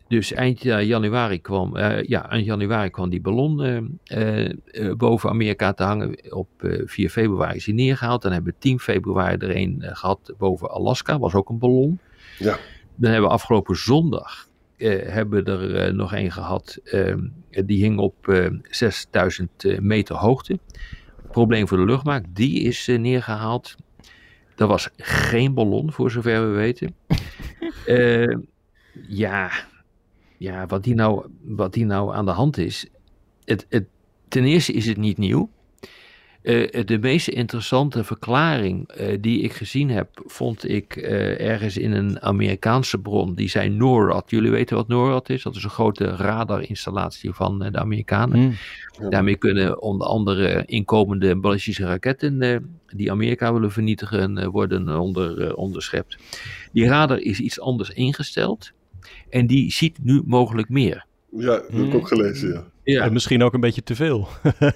dus 0.07 0.33
eind 0.33 0.61
ja, 0.61 0.81
januari 0.81 1.41
kwam, 1.41 1.75
eh, 1.75 2.03
ja, 2.03 2.29
eind 2.29 2.45
januari 2.45 2.89
kwam 2.89 3.09
die 3.09 3.21
ballon 3.21 3.63
eh, 3.63 3.77
eh, 4.03 4.49
eh, 4.65 4.95
boven 4.95 5.29
Amerika 5.29 5.73
te 5.73 5.83
hangen. 5.83 6.33
Op 6.33 6.49
eh, 6.57 6.81
4 6.85 7.09
februari 7.09 7.55
is 7.55 7.65
hij 7.65 7.75
neergehaald. 7.75 8.21
Dan 8.21 8.31
hebben 8.31 8.53
we 8.53 8.59
10 8.59 8.79
februari 8.79 9.37
er 9.37 9.55
een 9.55 9.81
eh, 9.81 9.95
gehad 9.95 10.33
boven 10.37 10.69
Alaska, 10.69 11.19
was 11.19 11.33
ook 11.33 11.49
een 11.49 11.59
ballon. 11.59 11.99
Ja. 12.37 12.57
Dan 12.99 13.11
hebben 13.11 13.29
we 13.29 13.35
afgelopen 13.35 13.75
zondag 13.75 14.47
eh, 14.77 15.09
hebben 15.11 15.43
we 15.43 15.51
er 15.51 15.75
eh, 15.75 15.93
nog 15.93 16.13
een 16.13 16.31
gehad. 16.31 16.79
eh, 16.83 17.15
die 17.65 17.83
hing 17.83 17.97
op 17.97 18.27
eh, 18.27 18.47
6000 18.61 19.65
eh, 19.65 19.79
meter 19.79 20.15
hoogte. 20.15 20.59
Probleem 21.31 21.67
voor 21.67 21.77
de 21.77 21.85
luchtmacht, 21.85 22.23
die 22.33 22.61
is 22.61 22.87
eh, 22.87 22.99
neergehaald. 22.99 23.75
Dat 24.55 24.69
was 24.69 24.89
geen 24.97 25.53
ballon, 25.53 25.91
voor 25.91 26.11
zover 26.11 26.49
we 26.49 26.55
weten. 26.55 26.95
Eh, 27.85 28.37
ja, 29.07 29.51
ja 30.37 30.65
wat, 30.65 30.83
die 30.83 30.95
nou, 30.95 31.25
wat 31.41 31.73
die 31.73 31.85
nou 31.85 32.13
aan 32.15 32.25
de 32.25 32.31
hand 32.31 32.57
is. 32.57 32.87
Het, 33.45 33.65
het, 33.69 33.85
ten 34.27 34.43
eerste 34.43 34.73
is 34.73 34.85
het 34.85 34.97
niet 34.97 35.17
nieuw. 35.17 35.49
Eh, 36.41 36.85
de 36.85 36.97
meest 36.97 37.27
interessante 37.27 38.03
verklaring 38.03 38.87
eh, 38.87 39.17
die 39.21 39.41
ik 39.41 39.53
gezien 39.53 39.89
heb, 39.89 40.09
vond 40.25 40.69
ik 40.69 40.95
eh, 40.95 41.39
ergens 41.39 41.77
in 41.77 41.91
een 41.91 42.21
Amerikaanse 42.21 42.97
bron. 42.97 43.35
Die 43.35 43.49
zei 43.49 43.69
NORAD. 43.69 44.29
Jullie 44.29 44.51
weten 44.51 44.75
wat 44.75 44.87
NORAD 44.87 45.29
is? 45.29 45.43
Dat 45.43 45.55
is 45.55 45.63
een 45.63 45.69
grote 45.69 46.05
radarinstallatie 46.15 47.33
van 47.33 47.59
de 47.59 47.79
Amerikanen. 47.79 48.39
Mm. 48.39 48.53
Ja. 48.99 49.09
Daarmee 49.09 49.35
kunnen 49.35 49.81
onder 49.81 50.07
andere 50.07 50.63
inkomende 50.65 51.35
ballistische 51.35 51.85
raketten 51.85 52.41
eh, 52.41 52.57
die 52.87 53.11
Amerika 53.11 53.53
willen 53.53 53.71
vernietigen 53.71 54.37
eh, 54.37 54.47
worden 54.47 54.99
onder, 54.99 55.41
eh, 55.41 55.57
onderschept. 55.57 56.17
Die 56.71 56.87
radar 56.87 57.19
is 57.19 57.39
iets 57.39 57.59
anders 57.59 57.89
ingesteld 57.89 58.71
en 59.29 59.47
die 59.47 59.71
ziet 59.71 59.97
nu 60.03 60.21
mogelijk 60.25 60.69
meer. 60.69 61.05
Ja, 61.31 61.45
dat 61.45 61.71
heb 61.71 61.85
ik 61.85 61.93
ook 61.93 62.07
gelezen, 62.07 62.49
ja. 62.49 62.63
Ja. 62.83 63.03
En 63.03 63.13
misschien 63.13 63.43
ook 63.43 63.53
een 63.53 63.59
beetje 63.59 63.83
te 63.83 63.95
veel. 63.95 64.27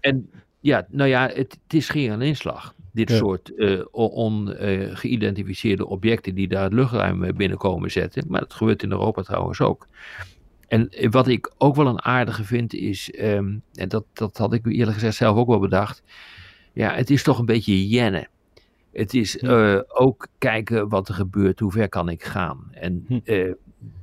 En 0.00 0.30
ja, 0.60 0.86
nou 0.90 1.08
ja, 1.08 1.26
het, 1.26 1.36
het 1.62 1.74
is 1.74 1.88
geen 1.88 2.10
aan 2.10 2.22
inslag. 2.22 2.74
Dit 2.92 3.10
Ja. 3.10 3.16
soort 3.16 3.54
eh 3.56 3.80
ongeïdentificeerde 3.90 5.86
objecten 5.86 6.34
die 6.34 6.48
daar 6.48 6.62
het 6.64 6.72
luchtruim 6.72 7.24
eh, 7.24 7.32
binnenkomen 7.34 7.90
zetten. 7.90 8.24
Maar 8.28 8.40
dat 8.40 8.54
gebeurt 8.54 8.82
in 8.82 8.90
Europa 8.90 9.22
trouwens 9.22 9.60
ook. 9.60 9.86
En 10.68 10.88
eh, 10.90 11.10
wat 11.10 11.28
ik 11.28 11.52
ook 11.58 11.76
wel 11.76 11.86
een 11.86 12.02
aardige 12.02 12.44
vind 12.44 12.74
is, 12.74 13.10
ehm, 13.10 13.54
en 13.74 13.88
dat, 13.88 14.04
dat 14.12 14.36
had 14.36 14.52
ik 14.52 14.66
eerlijk 14.66 14.92
gezegd 14.94 15.16
zelf 15.16 15.36
ook 15.36 15.48
wel 15.48 15.58
bedacht. 15.58 16.02
Ja, 16.72 16.94
het 16.94 17.10
is 17.10 17.22
toch 17.22 17.38
een 17.38 17.46
beetje 17.46 17.88
jennen. 17.88 18.28
Het 18.92 19.14
is 19.14 19.38
eh, 19.38 19.78
ook 19.88 20.26
kijken 20.38 20.88
wat 20.88 21.08
er 21.08 21.14
gebeurt, 21.14 21.60
hoe 21.60 21.72
ver 21.72 21.88
kan 21.88 22.08
ik 22.08 22.24
gaan. 22.24 22.68
En 22.72 23.04
Hm. 23.08 23.18
eh, 23.24 23.52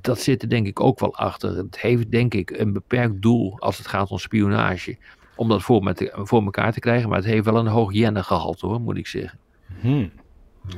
dat 0.01 0.19
zit 0.19 0.41
er 0.41 0.49
denk 0.49 0.67
ik 0.67 0.79
ook 0.79 0.99
wel 0.99 1.15
achter. 1.15 1.57
Het 1.57 1.79
heeft 1.81 2.11
denk 2.11 2.33
ik 2.33 2.49
een 2.49 2.73
beperkt 2.73 3.21
doel 3.21 3.59
als 3.59 3.77
het 3.77 3.87
gaat 3.87 4.09
om 4.11 4.17
spionage. 4.17 4.97
Om 5.37 5.49
dat 5.49 5.61
voor, 5.61 5.83
met, 5.83 6.11
voor 6.13 6.43
elkaar 6.43 6.73
te 6.73 6.79
krijgen. 6.79 7.09
Maar 7.09 7.17
het 7.17 7.27
heeft 7.27 7.45
wel 7.45 7.57
een 7.57 7.67
hoog 7.67 7.93
jennengehalte 7.93 8.65
hoor, 8.65 8.81
moet 8.81 8.97
ik 8.97 9.07
zeggen. 9.07 9.39
Hmm. 9.81 10.11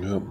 ja. 0.01 0.21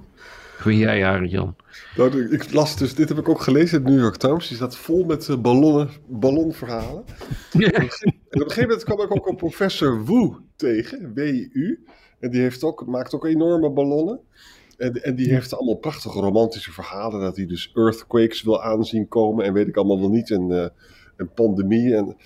Vind 0.59 0.79
jij, 0.79 1.07
Arend 1.07 1.31
Jan? 1.31 1.57
Nou, 1.97 2.33
ik 2.33 2.53
las 2.53 2.77
dus, 2.77 2.95
dit 2.95 3.09
heb 3.09 3.19
ik 3.19 3.29
ook 3.29 3.41
gelezen 3.41 3.79
in 3.79 3.85
de 3.85 3.91
New 3.91 4.01
York 4.01 4.17
Times. 4.17 4.49
Die 4.49 4.57
staat 4.57 4.77
vol 4.77 5.05
met 5.05 5.29
eh, 5.29 5.37
ballonnen, 5.37 5.89
ballonverhalen. 6.07 7.05
En 8.29 8.41
op 8.41 8.47
een 8.47 8.53
gegeven 8.55 8.69
moment 8.69 8.85
kwam 8.85 9.01
ik 9.01 9.17
ook 9.17 9.29
een 9.29 9.37
professor 9.37 10.05
Wu 10.05 10.33
tegen, 10.57 11.15
W-U. 11.15 11.85
En 12.21 12.31
die 12.31 12.41
heeft 12.41 12.65
ook, 12.65 12.87
maakt 12.87 13.15
ook 13.15 13.25
enorme 13.25 13.71
ballonnen. 13.71 14.21
En, 14.77 14.93
en 15.03 15.15
die 15.15 15.33
heeft 15.33 15.55
allemaal 15.55 15.75
prachtige 15.75 16.21
romantische 16.21 16.73
verhalen. 16.73 17.21
Dat 17.21 17.37
hij 17.37 17.47
dus 17.47 17.71
earthquakes 17.75 18.43
wil 18.43 18.63
aanzien 18.63 19.09
komen. 19.09 19.45
En 19.45 19.53
weet 19.53 19.69
ik 19.69 19.77
allemaal 19.77 20.01
wel 20.01 20.11
niet. 20.11 20.31
En, 20.31 20.51
eh, 20.51 20.69
en 21.17 21.33
pandemie. 21.35 21.97
En 21.97 22.17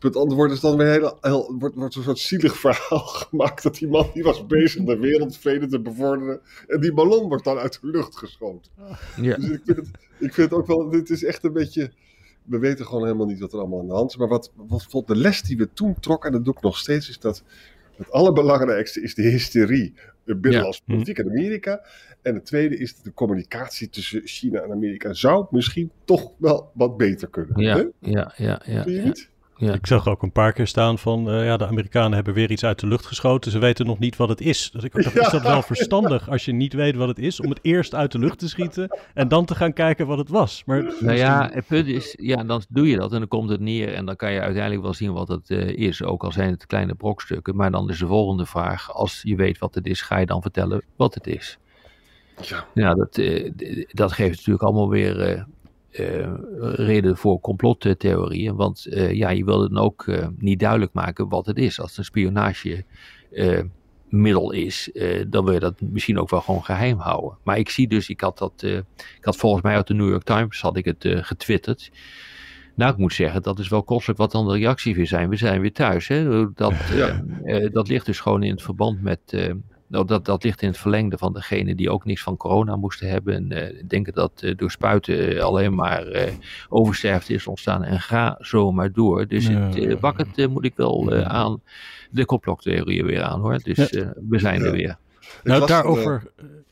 dus 0.00 0.10
met 0.10 0.16
andere 0.16 0.36
woorden 0.36 0.56
is 0.56 0.62
dan 0.62 0.76
weer 0.76 0.86
een 0.86 0.92
hele, 0.92 1.16
heel, 1.20 1.54
wordt, 1.58 1.74
wordt 1.74 1.94
een 1.94 2.02
soort 2.02 2.18
zielig 2.18 2.56
verhaal 2.56 2.98
gemaakt. 3.28 3.62
Dat 3.62 3.74
die 3.74 3.88
man 3.88 4.10
die 4.14 4.22
was 4.22 4.46
bezig 4.46 4.84
de 4.84 4.98
wereldvrede 4.98 5.66
te 5.66 5.80
bevorderen. 5.80 6.40
En 6.66 6.80
die 6.80 6.92
ballon 6.92 7.28
wordt 7.28 7.44
dan 7.44 7.58
uit 7.58 7.78
de 7.80 7.86
lucht 7.86 8.16
geschoten. 8.16 8.72
Ja. 9.20 9.36
Dus 9.36 9.48
ik 9.50 9.60
vind, 9.64 9.76
het, 9.76 9.88
ik 10.18 10.34
vind 10.34 10.50
het 10.50 10.52
ook 10.52 10.66
wel, 10.66 10.90
dit 10.90 11.10
is 11.10 11.24
echt 11.24 11.44
een 11.44 11.52
beetje, 11.52 11.92
we 12.44 12.58
weten 12.58 12.86
gewoon 12.86 13.04
helemaal 13.04 13.26
niet 13.26 13.40
wat 13.40 13.52
er 13.52 13.58
allemaal 13.58 13.80
aan 13.80 13.86
de 13.86 13.92
hand 13.92 14.10
is. 14.10 14.16
Maar 14.16 14.28
wat, 14.28 14.52
wat, 14.54 14.86
wat 14.90 15.06
de 15.06 15.16
les 15.16 15.42
die 15.42 15.56
we 15.56 15.68
toen 15.72 16.00
trokken, 16.00 16.28
en 16.30 16.36
dat 16.36 16.44
doe 16.44 16.54
ik 16.54 16.62
nog 16.62 16.78
steeds, 16.78 17.08
is 17.08 17.18
dat 17.18 17.42
het 17.96 18.10
allerbelangrijkste 18.10 19.02
is 19.02 19.14
de 19.14 19.22
hysterie 19.22 19.94
eh, 20.24 20.36
binnenlandse 20.36 20.80
Ja. 20.84 20.92
politiek 20.92 21.18
in 21.18 21.28
Amerika. 21.30 21.84
En 22.22 22.34
het 22.34 22.44
tweede 22.44 22.78
is 22.78 22.94
dat 22.94 23.04
de 23.04 23.12
communicatie 23.14 23.90
tussen 23.90 24.20
China 24.24 24.60
en 24.60 24.70
Amerika 24.70 25.12
zou 25.12 25.46
misschien 25.50 25.90
toch 26.04 26.32
wel 26.36 26.70
wat 26.74 26.96
beter 26.96 27.28
kunnen. 27.28 27.60
Ja, 27.62 27.76
hè? 27.76 27.84
ja, 28.00 28.32
ja, 28.36 28.62
ja. 28.64 28.82
Vind 28.82 28.96
je 28.96 29.02
niet? 29.02 29.30
Ja. 29.58 29.72
Ik 29.72 29.86
zag 29.86 30.08
ook 30.08 30.22
een 30.22 30.32
paar 30.32 30.52
keer 30.52 30.66
staan 30.66 30.98
van, 30.98 31.30
eh, 31.30 31.44
ja, 31.44 31.56
de 31.56 31.66
Amerikanen 31.66 32.12
hebben 32.12 32.34
weer 32.34 32.50
iets 32.50 32.64
uit 32.64 32.80
de 32.80 32.86
lucht 32.86 33.06
geschoten. 33.06 33.50
Ze 33.50 33.58
weten 33.58 33.86
nog 33.86 33.98
niet 33.98 34.16
wat 34.16 34.28
het 34.28 34.40
is. 34.40 34.70
Dus 34.70 34.82
ik 34.82 34.92
dacht, 34.92 35.12
Ja. 35.14 35.20
is 35.20 35.30
dat 35.30 35.42
wel 35.42 35.62
verstandig 35.72 36.30
als 36.30 36.44
je 36.44 36.52
niet 36.52 36.72
weet 36.72 36.96
wat 36.96 37.08
het 37.08 37.18
is, 37.18 37.40
om 37.40 37.48
het 37.50 37.58
eerst 37.62 37.94
uit 37.94 38.12
de 38.12 38.18
lucht 38.18 38.38
te 38.38 38.48
schieten 38.48 38.98
en 39.14 39.28
dan 39.28 39.44
te 39.44 39.54
gaan 39.54 39.72
kijken 39.72 40.06
wat 40.06 40.18
het 40.18 40.28
was. 40.28 40.62
Maar 40.66 40.94
Nou 41.00 41.16
ja, 41.16 41.50
het 41.52 41.66
punt 41.66 41.86
is, 41.86 42.16
ja, 42.20 42.44
dan 42.44 42.62
doe 42.68 42.88
je 42.88 42.96
dat 42.96 43.12
en 43.12 43.18
dan 43.18 43.28
komt 43.28 43.50
het 43.50 43.60
neer 43.60 43.94
en 43.94 44.04
dan 44.06 44.16
kan 44.16 44.32
je 44.32 44.40
uiteindelijk 44.40 44.82
wel 44.82 44.94
zien 44.94 45.12
wat 45.12 45.28
het 45.28 45.50
eh, 45.50 45.68
is, 45.68 46.02
ook 46.02 46.24
al 46.24 46.32
zijn 46.32 46.50
het 46.50 46.66
kleine 46.66 46.94
brokstukken. 46.94 47.56
Maar 47.56 47.70
dan 47.70 47.90
is 47.90 47.98
de 47.98 48.06
volgende 48.06 48.46
vraag, 48.46 48.92
als 48.92 49.20
je 49.22 49.36
weet 49.36 49.58
wat 49.58 49.74
het 49.74 49.86
is, 49.86 50.00
ga 50.02 50.18
je 50.18 50.26
dan 50.26 50.42
vertellen 50.42 50.82
wat 50.96 51.14
het 51.14 51.26
is. 51.26 51.58
Ja. 52.40 52.66
Ja, 52.74 52.94
dat, 52.94 53.18
eh, 53.18 53.50
dat 53.88 54.12
geeft 54.12 54.36
natuurlijk 54.36 54.62
allemaal 54.64 54.88
weer 54.88 55.46
eh, 55.90 56.32
reden 56.60 57.16
voor 57.16 57.40
complottheorieën, 57.40 58.54
want 58.54 58.86
eh, 58.86 59.12
ja, 59.12 59.28
je 59.30 59.44
wil 59.44 59.68
dan 59.68 59.78
ook 59.78 60.06
eh, 60.06 60.26
niet 60.38 60.60
duidelijk 60.60 60.92
maken 60.92 61.28
wat 61.28 61.46
het 61.46 61.56
is. 61.56 61.80
Als 61.80 61.88
het 61.88 61.98
een 61.98 62.04
spionage 62.04 62.84
eh, 63.32 63.60
middel 64.08 64.52
is, 64.52 64.90
dan 65.28 65.44
wil 65.44 65.54
je 65.54 65.60
dat 65.60 65.80
misschien 65.80 66.18
ook 66.18 66.30
wel 66.30 66.40
gewoon 66.40 66.64
geheim 66.64 66.98
houden. 66.98 67.38
Maar 67.44 67.58
ik 67.58 67.68
zie 67.68 67.88
dus, 67.88 68.08
ik 68.08 68.20
had 68.20 68.38
dat, 68.38 68.62
ik 68.92 69.24
had 69.24 69.36
volgens 69.36 69.62
mij 69.62 69.74
uit 69.74 69.86
de 69.86 69.94
New 69.94 70.08
York 70.08 70.22
Times 70.22 70.60
had 70.60 70.76
ik 70.76 70.84
het 70.84 71.06
getwitterd. 71.08 71.90
Nou, 72.74 72.92
ik 72.92 72.98
moet 72.98 73.12
zeggen, 73.12 73.42
dat 73.42 73.58
is 73.58 73.68
wel 73.68 73.82
kostelijk 73.82 74.18
wat 74.18 74.32
dan 74.32 74.48
de 74.48 74.54
reacties 74.54 74.96
weer 74.96 75.06
zijn. 75.06 75.28
We 75.28 75.36
zijn 75.36 75.60
weer 75.60 75.72
thuis. 75.72 76.08
Hè? 76.08 76.52
Dat, 76.52 76.74
Ja. 76.94 77.22
dat 77.72 77.88
ligt 77.88 78.06
dus 78.06 78.20
gewoon 78.20 78.42
in 78.42 78.50
het 78.50 78.62
verband 78.62 79.02
met, 79.02 79.50
nou, 79.88 80.06
dat, 80.06 80.24
dat 80.24 80.44
ligt 80.44 80.62
in 80.62 80.68
het 80.68 80.78
verlengde 80.78 81.18
van 81.18 81.32
degene 81.32 81.74
die 81.74 81.90
ook 81.90 82.04
niks 82.04 82.22
van 82.22 82.36
corona 82.36 82.76
moesten 82.76 83.08
hebben. 83.08 83.34
En 83.34 83.74
uh, 83.74 83.82
denken 83.88 84.12
dat 84.12 84.32
uh, 84.40 84.56
door 84.56 84.70
spuiten 84.70 85.42
alleen 85.42 85.74
maar 85.74 86.06
uh, 86.06 86.22
oversterfte 86.68 87.34
is 87.34 87.46
ontstaan. 87.46 87.84
En 87.84 88.00
ga 88.00 88.38
zo 88.40 88.72
maar 88.72 88.92
door. 88.92 89.26
Dus 89.26 89.46
ja. 89.46 89.58
het 89.58 90.00
wakkert, 90.00 90.48
moet 90.48 90.64
ik 90.64 90.76
wel 90.76 91.14
aan, 91.24 91.62
de 92.10 92.24
complottheorieën 92.24 93.06
weer 93.06 93.22
aan 93.22 93.40
hoor. 93.40 93.58
Dus 93.62 93.90
we 94.28 94.38
zijn 94.38 94.62
er 94.62 94.72
weer. 94.72 94.96
Nou, 95.44 95.66
daarover. 95.66 96.22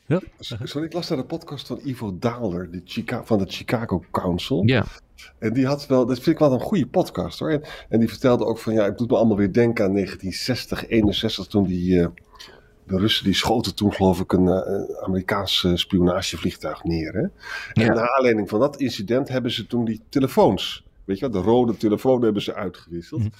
ja. 0.05 0.21
Sorry, 0.39 0.87
ik 0.87 0.93
las 0.93 1.09
naar 1.09 1.17
de 1.17 1.25
podcast 1.25 1.67
van 1.67 1.79
Ivo 1.83 2.17
Daalder 2.19 2.71
de 2.71 2.81
Chica 2.85 3.23
van 3.23 3.37
de 3.37 3.45
Chicago 3.47 4.03
Council. 4.11 4.63
Ja. 4.65 4.85
En 5.39 5.53
die 5.53 5.65
had 5.65 5.87
wel, 5.87 6.05
dat 6.05 6.15
vind 6.15 6.27
ik 6.27 6.39
wel 6.39 6.53
een 6.53 6.59
goede 6.59 6.87
podcast 6.87 7.39
hoor. 7.39 7.49
En, 7.49 7.61
en 7.89 7.99
die 7.99 8.09
vertelde 8.09 8.45
ook 8.45 8.57
van 8.57 8.73
ja, 8.73 8.83
het 8.83 8.97
doet 8.97 9.09
me 9.09 9.15
allemaal 9.15 9.37
weer 9.37 9.53
denken 9.53 9.85
aan 9.85 9.93
1960, 9.93 10.87
61, 10.87 11.47
toen 11.47 11.63
die, 11.63 11.95
uh, 11.95 12.07
de 12.87 12.97
Russen 12.97 13.25
die 13.25 13.33
schoten 13.33 13.75
toen 13.75 13.93
geloof 13.93 14.19
ik 14.19 14.31
een 14.31 14.45
uh, 14.45 15.03
Amerikaans 15.03 15.63
uh, 15.63 15.75
spionagevliegtuig 15.75 16.83
neer. 16.83 17.13
Hè? 17.13 17.21
En 17.21 17.85
ja. 17.85 17.93
naar 17.93 18.15
aanleiding 18.15 18.49
van 18.49 18.59
dat 18.59 18.79
incident 18.79 19.27
hebben 19.27 19.51
ze 19.51 19.67
toen 19.67 19.85
die 19.85 20.01
telefoons, 20.09 20.85
weet 21.03 21.19
je 21.19 21.29
wel, 21.29 21.41
de 21.41 21.49
rode 21.49 21.77
telefoon 21.77 22.21
hebben 22.21 22.41
ze 22.41 22.53
uitgewisseld. 22.53 23.21
Mm. 23.21 23.31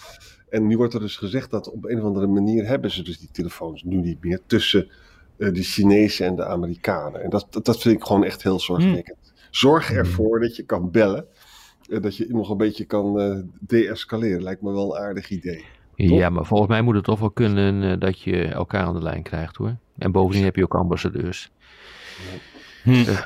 En 0.49 0.67
nu 0.67 0.77
wordt 0.77 0.93
er 0.93 0.99
dus 0.99 1.15
gezegd 1.15 1.51
dat 1.51 1.71
op 1.71 1.85
een 1.85 1.97
of 1.97 2.03
andere 2.03 2.27
manier 2.27 2.67
hebben 2.67 2.91
ze 2.91 3.03
dus 3.03 3.19
die 3.19 3.31
telefoons 3.31 3.83
nu 3.83 3.95
niet 3.95 4.23
meer 4.23 4.39
tussen 4.45 4.89
de 5.37 5.63
Chinezen 5.63 6.25
en 6.25 6.35
de 6.35 6.45
Amerikanen. 6.45 7.23
En 7.23 7.29
dat, 7.29 7.47
dat 7.63 7.81
vind 7.81 7.95
ik 7.95 8.03
gewoon 8.03 8.23
echt 8.23 8.43
heel 8.43 8.59
zorgwekkend. 8.59 9.17
Mm. 9.23 9.31
Zorg 9.51 9.91
ervoor 9.91 10.39
dat 10.39 10.55
je 10.55 10.63
kan 10.63 10.91
bellen 10.91 11.27
dat 11.87 12.17
je 12.17 12.25
nog 12.29 12.49
een 12.49 12.57
beetje 12.57 12.85
kan 12.85 13.21
uh, 13.21 13.39
deescaleren. 13.59 14.43
Lijkt 14.43 14.61
me 14.61 14.71
wel 14.71 14.95
een 14.95 15.01
aardig 15.01 15.29
idee. 15.29 15.65
Toch? 15.97 16.17
Ja, 16.17 16.29
maar 16.29 16.45
volgens 16.45 16.69
mij 16.69 16.81
moet 16.81 16.95
het 16.95 17.03
toch 17.03 17.19
wel 17.19 17.31
kunnen 17.31 17.83
uh, 17.83 17.93
dat 17.99 18.21
je 18.21 18.45
elkaar 18.45 18.85
aan 18.85 18.93
de 18.93 19.03
lijn 19.03 19.23
krijgt 19.23 19.55
hoor. 19.55 19.75
En 19.97 20.11
bovendien 20.11 20.43
heb 20.43 20.55
je 20.55 20.63
ook 20.63 20.75
ambassadeurs. 20.75 21.49
Hm. 22.83 22.91
Uh, 22.91 23.19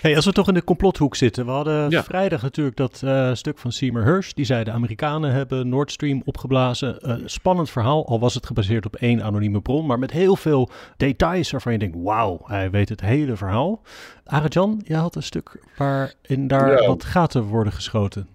Hey, 0.00 0.16
als 0.16 0.24
we 0.24 0.32
toch 0.32 0.48
in 0.48 0.54
de 0.54 0.64
complothoek 0.64 1.16
zitten. 1.16 1.44
We 1.44 1.50
hadden 1.50 1.90
ja. 1.90 2.02
vrijdag 2.02 2.42
natuurlijk 2.42 2.76
dat 2.76 3.00
uh, 3.04 3.34
stuk 3.34 3.58
van 3.58 3.72
Seymour 3.72 4.04
Hersh. 4.04 4.32
Die 4.32 4.44
zei 4.44 4.64
de 4.64 4.70
Amerikanen 4.70 5.32
hebben 5.32 5.68
Nord 5.68 5.92
Stream 5.92 6.22
opgeblazen. 6.24 6.98
Uh, 7.02 7.16
spannend 7.24 7.70
verhaal, 7.70 8.06
al 8.06 8.20
was 8.20 8.34
het 8.34 8.46
gebaseerd 8.46 8.86
op 8.86 8.96
één 8.96 9.22
anonieme 9.22 9.60
bron. 9.60 9.86
Maar 9.86 9.98
met 9.98 10.10
heel 10.10 10.36
veel 10.36 10.70
details 10.96 11.50
waarvan 11.50 11.72
je 11.72 11.78
denkt, 11.78 11.96
wauw, 12.02 12.40
hij 12.44 12.70
weet 12.70 12.88
het 12.88 13.00
hele 13.00 13.36
verhaal. 13.36 13.82
Arjan, 14.24 14.80
jij 14.84 14.98
had 14.98 15.14
een 15.14 15.22
stuk 15.22 15.64
waarin 15.76 16.48
daar 16.48 16.82
ja. 16.82 16.86
wat 16.86 17.04
gaten 17.04 17.42
worden 17.42 17.72
geschoten. 17.72 18.28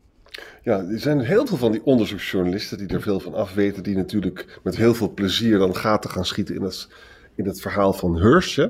Ja, 0.62 0.80
er 0.80 1.00
zijn 1.00 1.19
heel 1.19 1.48
veel 1.48 1.58
van 1.58 1.71
die 1.71 1.86
onderzoeksjournalisten 1.86 2.78
die 2.78 2.88
er 2.88 3.02
veel 3.02 3.19
van 3.19 3.34
afweten. 3.34 3.84
Die 3.84 3.95
natuurlijk 3.95 4.60
met 4.63 4.76
heel 4.76 4.93
veel 4.93 5.13
plezier 5.13 5.58
dan 5.58 5.76
gaten 5.76 6.10
gaan 6.10 6.26
schieten 6.26 6.56
in 6.56 6.62
het, 6.62 6.88
in 7.36 7.45
het 7.45 7.62
verhaal 7.62 7.93
van 7.93 8.17
Hersh. 8.17 8.56
Hè. 8.56 8.67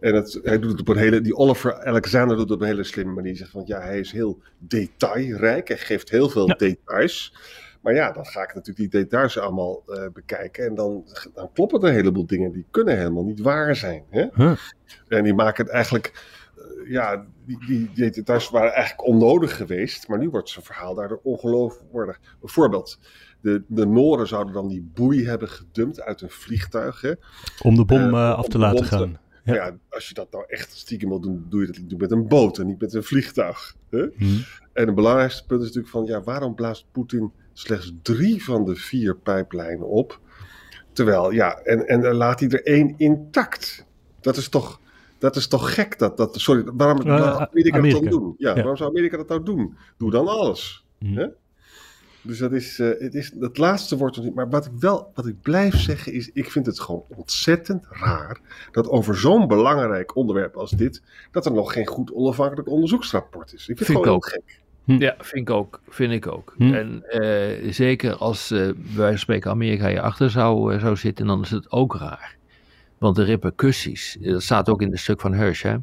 En 0.00 0.14
het, 0.14 0.40
hij 0.42 0.58
doet 0.58 0.70
het 0.70 0.80
op 0.80 0.88
een 0.88 0.96
hele, 0.96 1.20
die 1.20 1.36
Oliver 1.36 1.84
Alexander 1.84 2.36
doet 2.36 2.48
het 2.48 2.54
op 2.56 2.60
een 2.60 2.66
hele 2.66 2.84
slimme 2.84 3.12
manier. 3.12 3.30
Hij 3.30 3.38
zegt 3.38 3.50
van 3.50 3.62
ja, 3.66 3.80
hij 3.80 3.98
is 3.98 4.12
heel 4.12 4.42
detailrijk. 4.58 5.68
Hij 5.68 5.78
geeft 5.78 6.10
heel 6.10 6.28
veel 6.28 6.48
ja. 6.48 6.54
details. 6.54 7.34
Maar 7.80 7.94
ja, 7.94 8.12
dan 8.12 8.26
ga 8.26 8.42
ik 8.42 8.54
natuurlijk 8.54 8.90
die 8.90 9.00
details 9.00 9.38
allemaal 9.38 9.82
uh, 9.88 10.06
bekijken. 10.12 10.66
En 10.66 10.74
dan, 10.74 11.04
dan 11.34 11.50
kloppen 11.52 11.82
er 11.82 11.88
een 11.88 11.94
heleboel 11.94 12.26
dingen 12.26 12.52
die 12.52 12.66
kunnen 12.70 12.96
helemaal 12.96 13.24
niet 13.24 13.40
waar 13.40 13.76
zijn. 13.76 14.04
Hè? 14.10 14.26
Huh. 14.34 14.56
En 15.08 15.24
die 15.24 15.34
maken 15.34 15.64
het 15.64 15.74
eigenlijk. 15.74 16.12
Ja, 16.88 17.26
die, 17.46 17.66
die, 17.66 17.90
die, 17.94 18.10
details 18.10 18.50
waren 18.50 18.72
eigenlijk 18.72 19.08
onnodig 19.08 19.56
geweest. 19.56 20.08
Maar 20.08 20.18
nu 20.18 20.28
wordt 20.28 20.48
zijn 20.48 20.64
verhaal 20.64 20.94
daardoor 20.94 21.20
ongeloofwaardig. 21.22 22.20
Bijvoorbeeld. 22.40 22.98
De, 23.40 23.62
de 23.66 23.86
Noren 23.86 24.28
zouden 24.28 24.52
dan 24.52 24.68
die 24.68 24.90
boei 24.94 25.26
hebben 25.26 25.48
gedumpt 25.48 26.00
uit 26.00 26.20
een 26.20 26.30
vliegtuig. 26.30 27.00
Hè? 27.00 27.12
Om 27.62 27.74
de 27.74 27.84
bom 27.84 28.14
uh, 28.14 28.34
af 28.34 28.48
te 28.48 28.58
laten 28.58 28.84
gaan. 28.84 29.18
Ja. 29.44 29.54
ja. 29.54 29.76
als 29.88 30.08
je 30.08 30.14
dat 30.14 30.32
nou 30.32 30.44
echt 30.48 30.76
stiekem 30.76 31.08
wil 31.08 31.20
doen, 31.20 31.46
doe 31.48 31.60
je 31.60 31.86
dat 31.86 31.98
met 31.98 32.10
een 32.10 32.28
boot 32.28 32.58
en 32.58 32.66
niet 32.66 32.80
met 32.80 32.94
een 32.94 33.04
vliegtuig. 33.04 33.76
Hè? 33.90 34.06
Hmm. 34.16 34.44
En 34.72 34.86
het 34.86 34.94
belangrijkste 34.94 35.46
punt 35.46 35.60
is 35.60 35.66
natuurlijk 35.66 35.92
van, 35.92 36.04
ja, 36.04 36.22
waarom 36.22 36.54
blaast 36.54 36.86
Poetin 36.92 37.32
slechts 37.52 37.92
drie 38.02 38.44
van 38.44 38.64
de 38.64 38.74
vier 38.74 39.16
pijplijnen 39.16 39.88
op? 39.88 40.20
Terwijl, 40.92 41.30
ja, 41.30 41.58
en, 41.58 41.86
en 41.86 42.00
dan 42.00 42.14
laat 42.14 42.40
hij 42.40 42.48
er 42.48 42.64
één 42.64 42.94
intact. 42.96 43.86
Dat 44.20 44.36
is 44.36 44.48
toch, 44.48 44.80
dat 45.18 45.36
is 45.36 45.48
toch 45.48 45.74
gek? 45.74 45.98
Dat, 45.98 46.16
dat, 46.16 46.40
sorry, 46.40 46.64
waarom 46.72 47.02
zou 47.02 47.20
uh, 47.20 47.26
Amerika, 47.26 47.76
Amerika, 47.76 48.00
dat 48.00 48.10
dan 48.10 48.20
doen? 48.20 48.34
Ja, 48.38 48.48
ja, 48.48 48.54
waarom 48.54 48.76
zou 48.76 48.90
Amerika 48.90 49.16
dat 49.16 49.28
nou 49.28 49.42
doen? 49.42 49.76
Doe 49.96 50.10
dan 50.10 50.28
alles. 50.28 50.84
Hmm. 50.98 51.16
Hè? 51.16 51.26
Dus 52.22 52.38
dat 52.38 52.52
is, 52.52 52.78
uh, 52.78 52.88
het 52.98 53.14
is, 53.14 53.32
het 53.40 53.58
laatste 53.58 53.96
wordt 53.96 54.16
nog 54.16 54.24
niet. 54.24 54.34
Maar 54.34 54.48
wat 54.48 54.66
ik 54.66 54.72
wel, 54.78 55.10
wat 55.14 55.26
ik 55.26 55.40
blijf 55.40 55.80
zeggen 55.80 56.12
is, 56.12 56.30
ik 56.32 56.50
vind 56.50 56.66
het 56.66 56.80
gewoon 56.80 57.04
ontzettend 57.16 57.86
raar 57.90 58.40
dat 58.72 58.88
over 58.88 59.16
zo'n 59.16 59.46
belangrijk 59.46 60.16
onderwerp 60.16 60.56
als 60.56 60.70
dit, 60.70 61.02
dat 61.30 61.46
er 61.46 61.52
nog 61.52 61.72
geen 61.72 61.86
goed 61.86 62.12
onafhankelijk 62.12 62.68
onderzoeksrapport 62.68 63.52
is. 63.52 63.68
Ik 63.68 63.76
vind, 63.76 63.78
vind 63.78 63.98
het 63.98 64.06
gewoon 64.06 64.24
gek. 64.24 64.60
Hm. 64.84 64.96
Ja, 64.98 65.14
vind 65.18 65.48
ik 65.48 65.54
ook. 65.54 65.80
Vind 65.88 66.12
ik 66.12 66.26
ook. 66.26 66.54
Hm. 66.56 66.74
En 66.74 67.04
uh, 67.10 67.72
zeker 67.72 68.16
als 68.16 68.50
uh, 68.50 68.70
wij 68.94 69.16
spreken 69.16 69.50
Amerika 69.50 69.88
hierachter 69.88 70.30
zou, 70.30 70.74
uh, 70.74 70.80
zou 70.80 70.96
zitten, 70.96 71.26
dan 71.26 71.42
is 71.42 71.50
het 71.50 71.70
ook 71.70 71.96
raar. 71.96 72.35
Want 72.98 73.16
de 73.16 73.22
repercussies, 73.22 74.16
dat 74.20 74.42
staat 74.42 74.68
ook 74.68 74.82
in 74.82 74.90
het 74.90 75.00
stuk 75.00 75.20
van 75.20 75.34
Hirsch, 75.34 75.62
hè, 75.62 75.76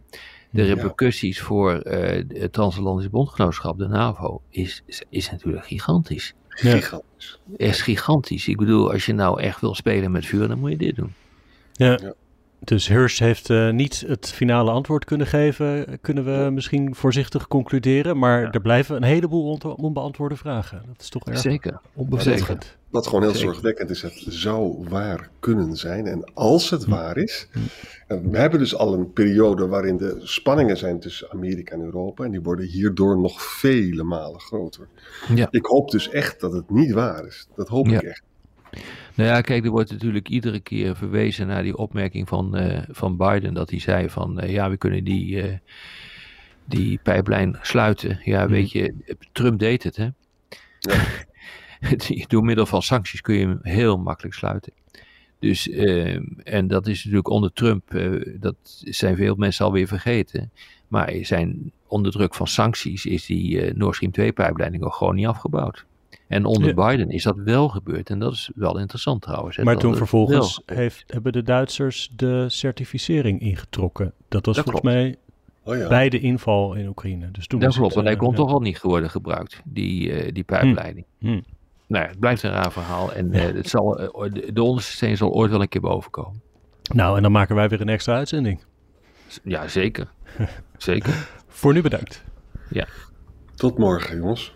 de 0.50 0.64
repercussies 0.64 1.38
ja. 1.38 1.44
voor 1.44 1.84
uh, 1.88 2.24
het 2.28 2.54
transatlantische 2.54 3.10
bondgenootschap, 3.10 3.78
de 3.78 3.88
NAVO, 3.88 4.42
is, 4.50 4.84
is, 4.86 5.04
is 5.10 5.32
natuurlijk 5.32 5.66
gigantisch. 5.66 6.34
Gigantisch. 6.48 7.40
Ja. 7.58 7.68
Is 7.68 7.82
gigantisch. 7.82 8.48
Ik 8.48 8.58
bedoel, 8.58 8.92
als 8.92 9.06
je 9.06 9.14
nou 9.14 9.42
echt 9.42 9.62
wil 9.62 9.76
spelen 9.76 10.12
met 10.12 10.26
vuur, 10.26 10.48
dan 10.48 10.60
moet 10.60 10.72
je 10.72 10.78
dit 10.78 10.96
doen. 10.96 11.14
Ja. 11.72 11.92
ja. 12.02 12.14
Dus 12.64 12.88
Hirsch 12.88 13.20
heeft 13.20 13.50
uh, 13.50 13.72
niet 13.72 14.04
het 14.08 14.32
finale 14.32 14.72
antwoord 14.72 15.06
kunnen 15.06 15.28
geven, 15.28 16.00
kunnen 16.02 16.26
we 16.26 16.50
misschien 16.52 16.96
voorzichtig 16.96 17.48
concluderen. 17.48 18.18
Maar 18.18 18.42
ja. 18.42 18.52
er 18.52 18.62
blijven 18.62 18.96
een 18.96 19.04
heleboel 19.04 19.60
onbeantwoorde 19.76 20.36
vragen. 20.36 20.82
Dat 20.88 21.02
is 21.02 21.10
toch 21.10 21.26
erg 21.26 21.40
Zeker. 21.40 21.80
onbevredigend. 21.94 22.78
Wat 22.90 23.08
gewoon 23.08 23.22
heel 23.22 23.32
Zeker. 23.32 23.48
zorgwekkend 23.48 23.90
is, 23.90 24.02
het 24.02 24.24
zou 24.28 24.86
waar 24.90 25.30
kunnen 25.40 25.76
zijn. 25.76 26.08
En 26.08 26.32
als 26.34 26.70
het 26.70 26.84
hm. 26.84 26.90
waar 26.90 27.18
is, 27.18 27.48
we 28.08 28.38
hebben 28.38 28.60
dus 28.60 28.76
al 28.76 28.94
een 28.94 29.14
periode 29.14 29.68
waarin 29.68 29.98
de 29.98 30.20
spanningen 30.20 30.78
zijn 30.78 31.00
tussen 31.00 31.32
Amerika 31.32 31.74
en 31.76 31.82
Europa. 31.82 32.24
En 32.24 32.32
die 32.32 32.42
worden 32.42 32.66
hierdoor 32.66 33.18
nog 33.18 33.42
vele 33.42 34.04
malen 34.04 34.40
groter. 34.40 34.88
Ja. 35.36 35.48
Ik 35.52 35.66
hoop 35.66 35.92
dus 35.92 36.10
echt 36.10 36.40
dat 36.40 36.54
het 36.54 36.70
niet 36.70 36.92
waar 36.92 37.26
is. 37.26 37.48
Dat 37.56 37.68
hoop 37.68 37.88
ja. 37.88 37.96
ik 37.96 38.02
echt. 38.02 38.24
Nou 39.16 39.30
ja, 39.30 39.42
kijk, 39.42 39.66
er 39.66 39.72
wordt 39.72 39.92
natuurlijk 39.92 40.30
iedere 40.30 40.60
keer 40.60 40.96
verwezen 40.96 41.48
naar 41.48 41.64
die 41.64 41.78
opmerking 41.78 42.28
van, 42.28 42.58
uh, 42.58 42.80
van 42.90 43.18
Biden. 43.18 43.54
Dat 43.54 43.70
hij 43.70 43.80
zei 43.80 44.10
van, 44.10 44.44
uh, 44.44 44.52
ja, 44.52 44.70
we 44.70 44.78
kunnen 44.78 45.04
die, 45.04 45.44
uh, 45.44 45.58
die 46.66 47.00
pijplijn 47.04 47.58
sluiten. 47.62 48.20
Ja, 48.24 48.48
weet 48.48 48.72
je, 48.72 48.94
Trump 49.32 49.60
deed 49.60 49.84
het, 49.84 49.96
hè. 49.96 50.10
Ja. 50.80 51.06
Door 52.28 52.44
middel 52.44 52.66
van 52.66 52.82
sancties 52.82 53.22
kun 53.22 53.36
je 53.36 53.48
hem 53.48 53.60
heel 53.62 53.98
makkelijk 53.98 54.36
sluiten. 54.36 54.74
Dus, 55.40 55.70
en 56.44 56.68
dat 56.68 56.88
is 56.88 56.98
natuurlijk 56.98 57.30
onder 57.30 57.54
Trump, 57.54 57.84
dat 58.40 58.56
zijn 58.84 59.16
veel 59.16 59.36
mensen 59.36 59.66
alweer 59.66 59.88
vergeten. 59.88 60.52
Maar 60.88 61.14
zijn 61.22 61.72
onder 61.88 62.12
druk 62.12 62.36
van 62.36 62.48
sancties 62.48 63.06
is 63.06 63.26
die 63.26 63.74
Nord 63.74 63.96
Stream 63.96 64.12
2 64.12 64.32
pijpleiding 64.32 64.84
ook 64.84 64.94
gewoon 64.94 65.16
niet 65.16 65.28
afgebouwd. 65.28 65.86
En 66.34 66.46
onder 66.46 66.76
ja. 66.76 66.90
Biden 66.90 67.10
is 67.10 67.24
dat 67.24 67.38
wel 67.38 67.70
gebeurd. 67.70 68.10
En 68.10 68.20
dat 68.20 68.34
is 68.34 68.52
wel 68.56 68.80
interessant 68.80 69.22
trouwens. 69.22 69.58
Maar 69.58 69.78
toen 69.78 69.96
vervolgens 69.96 70.62
heeft, 70.66 71.04
hebben 71.08 71.32
de 71.32 71.44
Duitsers 71.44 72.12
de 72.16 72.50
certificering 72.50 73.42
ingetrokken. 73.42 74.14
Dat 74.28 74.46
was 74.46 74.56
dat 74.56 74.66
volgens 74.66 74.84
klopt. 74.84 74.96
mij 74.96 75.16
oh 75.64 75.82
ja. 75.82 75.88
bij 75.88 76.10
de 76.10 76.20
inval 76.20 76.74
in 76.74 76.88
Oekraïne. 76.88 77.32
Dus 77.32 77.48
toen 77.48 77.60
dat 77.60 77.76
klopt, 77.76 77.94
want 77.94 78.08
hij 78.08 78.16
kon 78.16 78.30
ja. 78.30 78.36
toch 78.36 78.52
al 78.52 78.60
niet 78.60 78.82
worden 78.82 79.10
gebruikt, 79.10 79.62
die, 79.64 80.32
die 80.32 80.44
pijpleiding. 80.44 81.06
Hm. 81.20 81.28
Hm 81.28 81.42
nou 81.94 82.04
ja, 82.04 82.10
het 82.10 82.20
blijft 82.20 82.44
een 82.44 82.52
raar 82.52 82.72
verhaal. 82.72 83.14
En 83.14 83.36
uh, 83.36 83.42
het 83.42 83.70
zal, 83.70 84.02
uh, 84.02 84.46
de 84.54 84.64
onderste 84.64 84.92
steen 84.92 85.18
zal 85.18 85.32
ooit 85.32 85.52
wel 85.52 85.62
een 85.62 85.70
keer 85.70 85.82
boven 85.82 86.12
komen. 86.12 86.42
Nou, 86.94 87.18
en 87.18 87.24
dan 87.24 87.32
maken 87.32 87.56
wij 87.56 87.70
weer 87.70 87.82
een 87.82 87.90
extra 87.90 88.16
uitzending. 88.16 88.64
Ja, 89.44 89.68
zeker. 89.68 90.08
zeker. 90.78 91.28
Voor 91.48 91.74
nu 91.74 91.82
bedankt. 91.82 92.24
Ja. 92.70 92.88
Tot 93.56 93.78
morgen, 93.78 94.18
jongens. 94.18 94.56